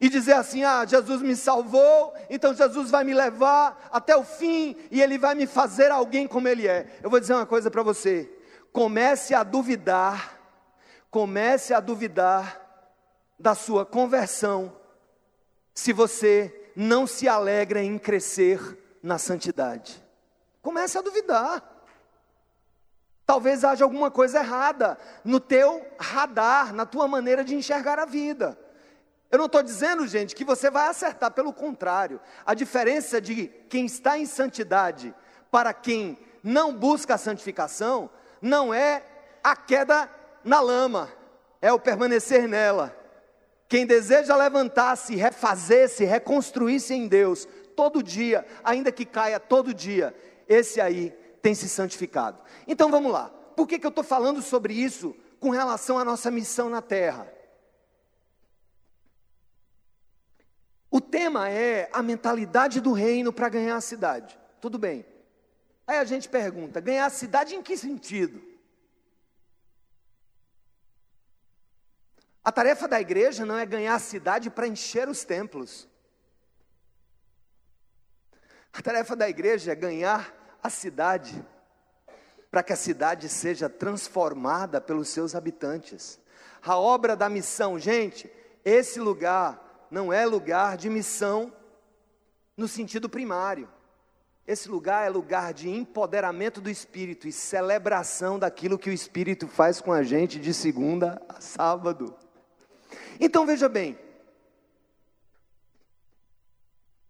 e 0.00 0.08
dizer 0.08 0.34
assim: 0.34 0.62
ah, 0.62 0.84
Jesus 0.86 1.20
me 1.22 1.34
salvou, 1.34 2.14
então 2.30 2.54
Jesus 2.54 2.88
vai 2.88 3.02
me 3.02 3.14
levar 3.14 3.88
até 3.90 4.16
o 4.16 4.22
fim 4.22 4.76
e 4.92 5.02
Ele 5.02 5.18
vai 5.18 5.34
me 5.34 5.46
fazer 5.46 5.90
alguém 5.90 6.28
como 6.28 6.46
Ele 6.46 6.68
é. 6.68 6.86
Eu 7.02 7.10
vou 7.10 7.18
dizer 7.18 7.34
uma 7.34 7.46
coisa 7.46 7.68
para 7.68 7.82
você: 7.82 8.30
comece 8.72 9.34
a 9.34 9.42
duvidar 9.42 10.39
comece 11.10 11.74
a 11.74 11.80
duvidar 11.80 12.60
da 13.38 13.54
sua 13.54 13.84
conversão 13.84 14.76
se 15.74 15.92
você 15.92 16.72
não 16.76 17.06
se 17.06 17.28
alegra 17.28 17.82
em 17.82 17.98
crescer 17.98 18.98
na 19.02 19.18
santidade. 19.18 20.02
Comece 20.62 20.98
a 20.98 21.02
duvidar. 21.02 21.62
Talvez 23.26 23.64
haja 23.64 23.84
alguma 23.84 24.10
coisa 24.10 24.40
errada 24.40 24.98
no 25.24 25.40
teu 25.40 25.86
radar, 25.98 26.74
na 26.74 26.84
tua 26.84 27.08
maneira 27.08 27.42
de 27.44 27.54
enxergar 27.54 27.98
a 27.98 28.04
vida. 28.04 28.58
Eu 29.30 29.38
não 29.38 29.46
estou 29.46 29.62
dizendo, 29.62 30.06
gente, 30.06 30.34
que 30.34 30.44
você 30.44 30.68
vai 30.70 30.88
acertar, 30.88 31.30
pelo 31.30 31.52
contrário. 31.52 32.20
A 32.44 32.52
diferença 32.52 33.20
de 33.20 33.46
quem 33.68 33.86
está 33.86 34.18
em 34.18 34.26
santidade 34.26 35.14
para 35.50 35.72
quem 35.72 36.18
não 36.42 36.74
busca 36.74 37.14
a 37.14 37.18
santificação 37.18 38.10
não 38.42 38.74
é 38.74 39.04
a 39.42 39.54
queda 39.54 40.10
na 40.44 40.60
lama, 40.60 41.10
é 41.60 41.72
o 41.72 41.78
permanecer 41.78 42.48
nela. 42.48 42.96
Quem 43.68 43.86
deseja 43.86 44.34
levantar-se, 44.36 45.14
refazer-se, 45.14 46.04
reconstruir-se 46.04 46.92
em 46.92 47.06
Deus, 47.06 47.46
todo 47.76 48.02
dia, 48.02 48.44
ainda 48.64 48.90
que 48.90 49.04
caia 49.04 49.38
todo 49.38 49.72
dia, 49.72 50.14
esse 50.48 50.80
aí 50.80 51.10
tem 51.40 51.54
se 51.54 51.68
santificado. 51.68 52.42
Então 52.66 52.90
vamos 52.90 53.12
lá, 53.12 53.30
por 53.56 53.66
que, 53.66 53.78
que 53.78 53.86
eu 53.86 53.90
estou 53.90 54.04
falando 54.04 54.42
sobre 54.42 54.74
isso 54.74 55.14
com 55.38 55.50
relação 55.50 55.98
à 55.98 56.04
nossa 56.04 56.30
missão 56.30 56.68
na 56.68 56.82
terra? 56.82 57.32
O 60.90 61.00
tema 61.00 61.48
é 61.48 61.88
a 61.92 62.02
mentalidade 62.02 62.80
do 62.80 62.92
reino 62.92 63.32
para 63.32 63.48
ganhar 63.48 63.76
a 63.76 63.80
cidade. 63.80 64.36
Tudo 64.60 64.76
bem. 64.76 65.06
Aí 65.86 65.98
a 65.98 66.04
gente 66.04 66.28
pergunta: 66.28 66.80
ganhar 66.80 67.06
a 67.06 67.10
cidade 67.10 67.54
em 67.54 67.62
que 67.62 67.76
sentido? 67.76 68.42
A 72.42 72.50
tarefa 72.50 72.88
da 72.88 73.00
igreja 73.00 73.44
não 73.44 73.58
é 73.58 73.66
ganhar 73.66 73.94
a 73.94 73.98
cidade 73.98 74.48
para 74.50 74.66
encher 74.66 75.08
os 75.08 75.24
templos. 75.24 75.88
A 78.72 78.80
tarefa 78.80 79.14
da 79.14 79.28
igreja 79.28 79.72
é 79.72 79.74
ganhar 79.74 80.34
a 80.62 80.70
cidade 80.70 81.44
para 82.50 82.62
que 82.62 82.72
a 82.72 82.76
cidade 82.76 83.28
seja 83.28 83.68
transformada 83.68 84.80
pelos 84.80 85.08
seus 85.08 85.34
habitantes. 85.34 86.18
A 86.62 86.76
obra 86.76 87.14
da 87.14 87.28
missão, 87.28 87.78
gente, 87.78 88.30
esse 88.64 88.98
lugar 89.00 89.86
não 89.90 90.12
é 90.12 90.24
lugar 90.26 90.76
de 90.76 90.88
missão 90.88 91.52
no 92.56 92.66
sentido 92.66 93.08
primário. 93.08 93.68
Esse 94.46 94.68
lugar 94.68 95.06
é 95.06 95.10
lugar 95.10 95.54
de 95.54 95.68
empoderamento 95.68 96.60
do 96.60 96.68
Espírito 96.68 97.28
e 97.28 97.32
celebração 97.32 98.38
daquilo 98.38 98.78
que 98.78 98.90
o 98.90 98.92
Espírito 98.92 99.46
faz 99.46 99.80
com 99.80 99.92
a 99.92 100.02
gente 100.02 100.40
de 100.40 100.52
segunda 100.52 101.22
a 101.28 101.40
sábado. 101.40 102.16
Então 103.20 103.44
veja 103.44 103.68
bem. 103.68 103.98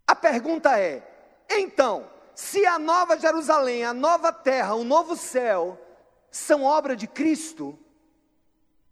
A 0.05 0.15
pergunta 0.17 0.77
é: 0.77 1.07
então, 1.49 2.11
se 2.35 2.67
a 2.67 2.81
nova 2.81 3.17
Jerusalém, 3.17 3.85
a 3.85 3.95
nova 3.95 4.33
terra, 4.33 4.75
o 4.75 4.83
novo 4.83 5.17
céu 5.17 5.81
são 6.33 6.65
obra 6.65 6.97
de 6.97 7.07
Cristo, 7.07 7.79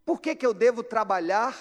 por 0.05 0.21
que, 0.21 0.33
que 0.33 0.45
eu 0.45 0.53
devo 0.53 0.81
trabalhar 0.81 1.55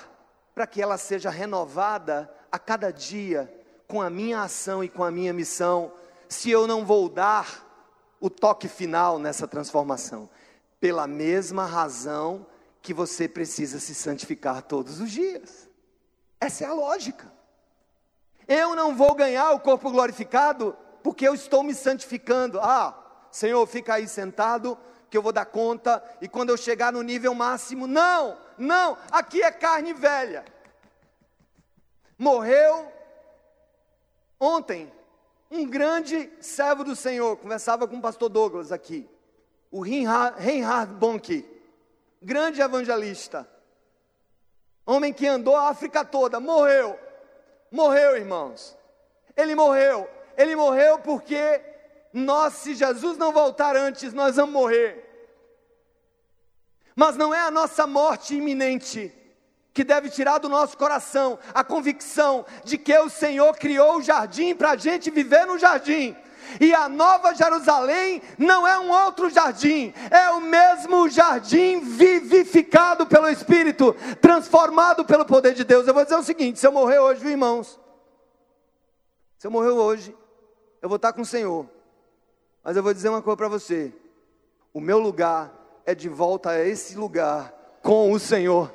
para 0.55 0.67
que 0.67 0.81
ela 0.81 0.97
seja 0.97 1.29
renovada 1.29 2.33
a 2.51 2.59
cada 2.59 2.93
dia 2.93 3.53
com 3.87 4.01
a 4.01 4.09
minha 4.09 4.43
ação 4.43 4.83
e 4.83 4.89
com 4.89 5.03
a 5.03 5.11
minha 5.11 5.33
missão, 5.33 5.93
se 6.29 6.51
eu 6.51 6.67
não 6.67 6.85
vou 6.85 7.09
dar 7.09 7.67
o 8.21 8.31
toque 8.31 8.69
final 8.69 9.19
nessa 9.19 9.49
transformação? 9.49 10.29
Pela 10.81 11.07
mesma 11.07 11.65
razão 11.65 12.47
que 12.83 12.95
você 12.95 13.29
precisa 13.29 13.79
se 13.81 13.95
santificar 13.95 14.63
todos 14.63 15.01
os 15.01 15.11
dias. 15.11 15.69
Essa 16.41 16.65
é 16.65 16.67
a 16.67 16.73
lógica. 16.73 17.31
Eu 18.47 18.75
não 18.75 18.97
vou 18.97 19.15
ganhar 19.15 19.51
o 19.53 19.61
corpo 19.61 19.91
glorificado 19.91 20.77
porque 21.03 21.27
eu 21.27 21.35
estou 21.35 21.63
me 21.63 21.75
santificando. 21.75 22.59
Ah, 22.61 23.27
Senhor, 23.31 23.67
fica 23.67 23.95
aí 23.95 24.09
sentado 24.09 24.79
que 25.11 25.17
eu 25.17 25.23
vou 25.23 25.33
dar 25.33 25.47
conta 25.47 26.03
e 26.21 26.29
quando 26.29 26.51
eu 26.51 26.57
chegar 26.57 26.93
no 26.93 27.03
nível 27.03 27.35
máximo, 27.35 27.87
não, 27.87 28.39
não, 28.57 28.97
aqui 29.11 29.43
é 29.43 29.51
carne 29.51 29.93
velha. 29.93 30.45
Morreu 32.19 32.93
ontem 34.39 34.93
um 35.51 35.67
grande 35.67 36.31
servo 36.41 36.85
do 36.85 36.95
Senhor, 36.95 37.37
conversava 37.37 37.89
com 37.89 37.97
o 37.97 38.03
pastor 38.03 38.29
Douglas 38.29 38.71
aqui, 38.71 39.09
o 39.71 39.81
Reinhard 39.81 40.95
Bonke 40.95 41.58
grande 42.23 42.61
evangelista, 42.61 43.49
homem 44.85 45.13
que 45.13 45.27
andou 45.27 45.57
a 45.57 45.69
África 45.69 46.05
toda, 46.05 46.41
morreu. 46.41 46.99
Morreu, 47.71 48.17
irmãos. 48.17 48.77
Ele 49.37 49.55
morreu. 49.55 50.09
Ele 50.37 50.57
morreu 50.57 50.99
porque 50.99 51.61
nós, 52.13 52.55
se 52.55 52.75
Jesus 52.75 53.17
não 53.17 53.33
voltar 53.33 53.77
antes, 53.77 54.13
nós 54.13 54.37
vamos 54.37 54.53
morrer. 54.53 55.05
Mas 56.97 57.17
não 57.17 57.33
é 57.33 57.41
a 57.41 57.51
nossa 57.51 57.87
morte 57.87 58.35
iminente 58.35 59.15
que 59.73 59.85
deve 59.85 60.11
tirar 60.11 60.39
do 60.39 60.49
nosso 60.49 60.77
coração 60.77 61.39
a 61.55 61.63
convicção 61.63 62.45
de 62.65 62.77
que 62.77 62.99
o 62.99 63.09
Senhor 63.09 63.57
criou 63.57 63.99
o 63.99 64.03
jardim 64.03 64.55
para 64.55 64.73
a 64.73 64.77
gente 64.77 65.11
viver 65.11 65.47
no 65.47 65.59
jardim. 65.59 66.17
E 66.61 66.75
a 66.75 66.89
nova 66.89 67.35
Jerusalém 67.35 68.23
não 68.39 68.67
é 68.67 68.79
um 68.79 68.91
outro 68.91 69.31
jardim, 69.31 69.93
é 70.11 70.31
o 70.31 70.41
mesmo 70.41 71.09
jardim 71.09 71.81
vivificado 71.81 73.07
pelo 73.07 73.29
Espírito, 73.29 73.95
transformado 74.21 75.05
pelo 75.05 75.25
poder 75.25 75.55
de 75.55 75.65
Deus. 75.65 75.87
Eu 75.87 75.95
vou 75.95 76.05
dizer 76.05 76.17
o 76.17 76.23
seguinte: 76.23 76.59
se 76.59 76.67
eu 76.67 76.73
morrer 76.73 76.99
hoje, 76.99 77.27
irmãos, 77.27 77.79
Se 79.39 79.47
eu 79.47 79.51
morrer 79.51 79.71
hoje, 79.71 80.17
eu 80.83 80.89
vou 80.89 80.97
estar 80.97 81.13
com 81.13 81.23
o 81.23 81.27
Senhor. 81.27 81.69
Mas 82.63 82.77
eu 82.77 82.83
vou 82.83 82.93
dizer 82.93 83.09
uma 83.09 83.23
coisa 83.23 83.37
para 83.37 83.49
você: 83.49 83.93
o 84.73 84.81
meu 84.81 84.99
lugar 84.99 85.53
é 85.87 85.95
de 85.95 86.09
volta 86.09 86.51
a 86.51 86.67
esse 86.67 86.97
lugar 86.97 87.53
com 87.83 88.13
o 88.13 88.19
Senhor. 88.19 88.71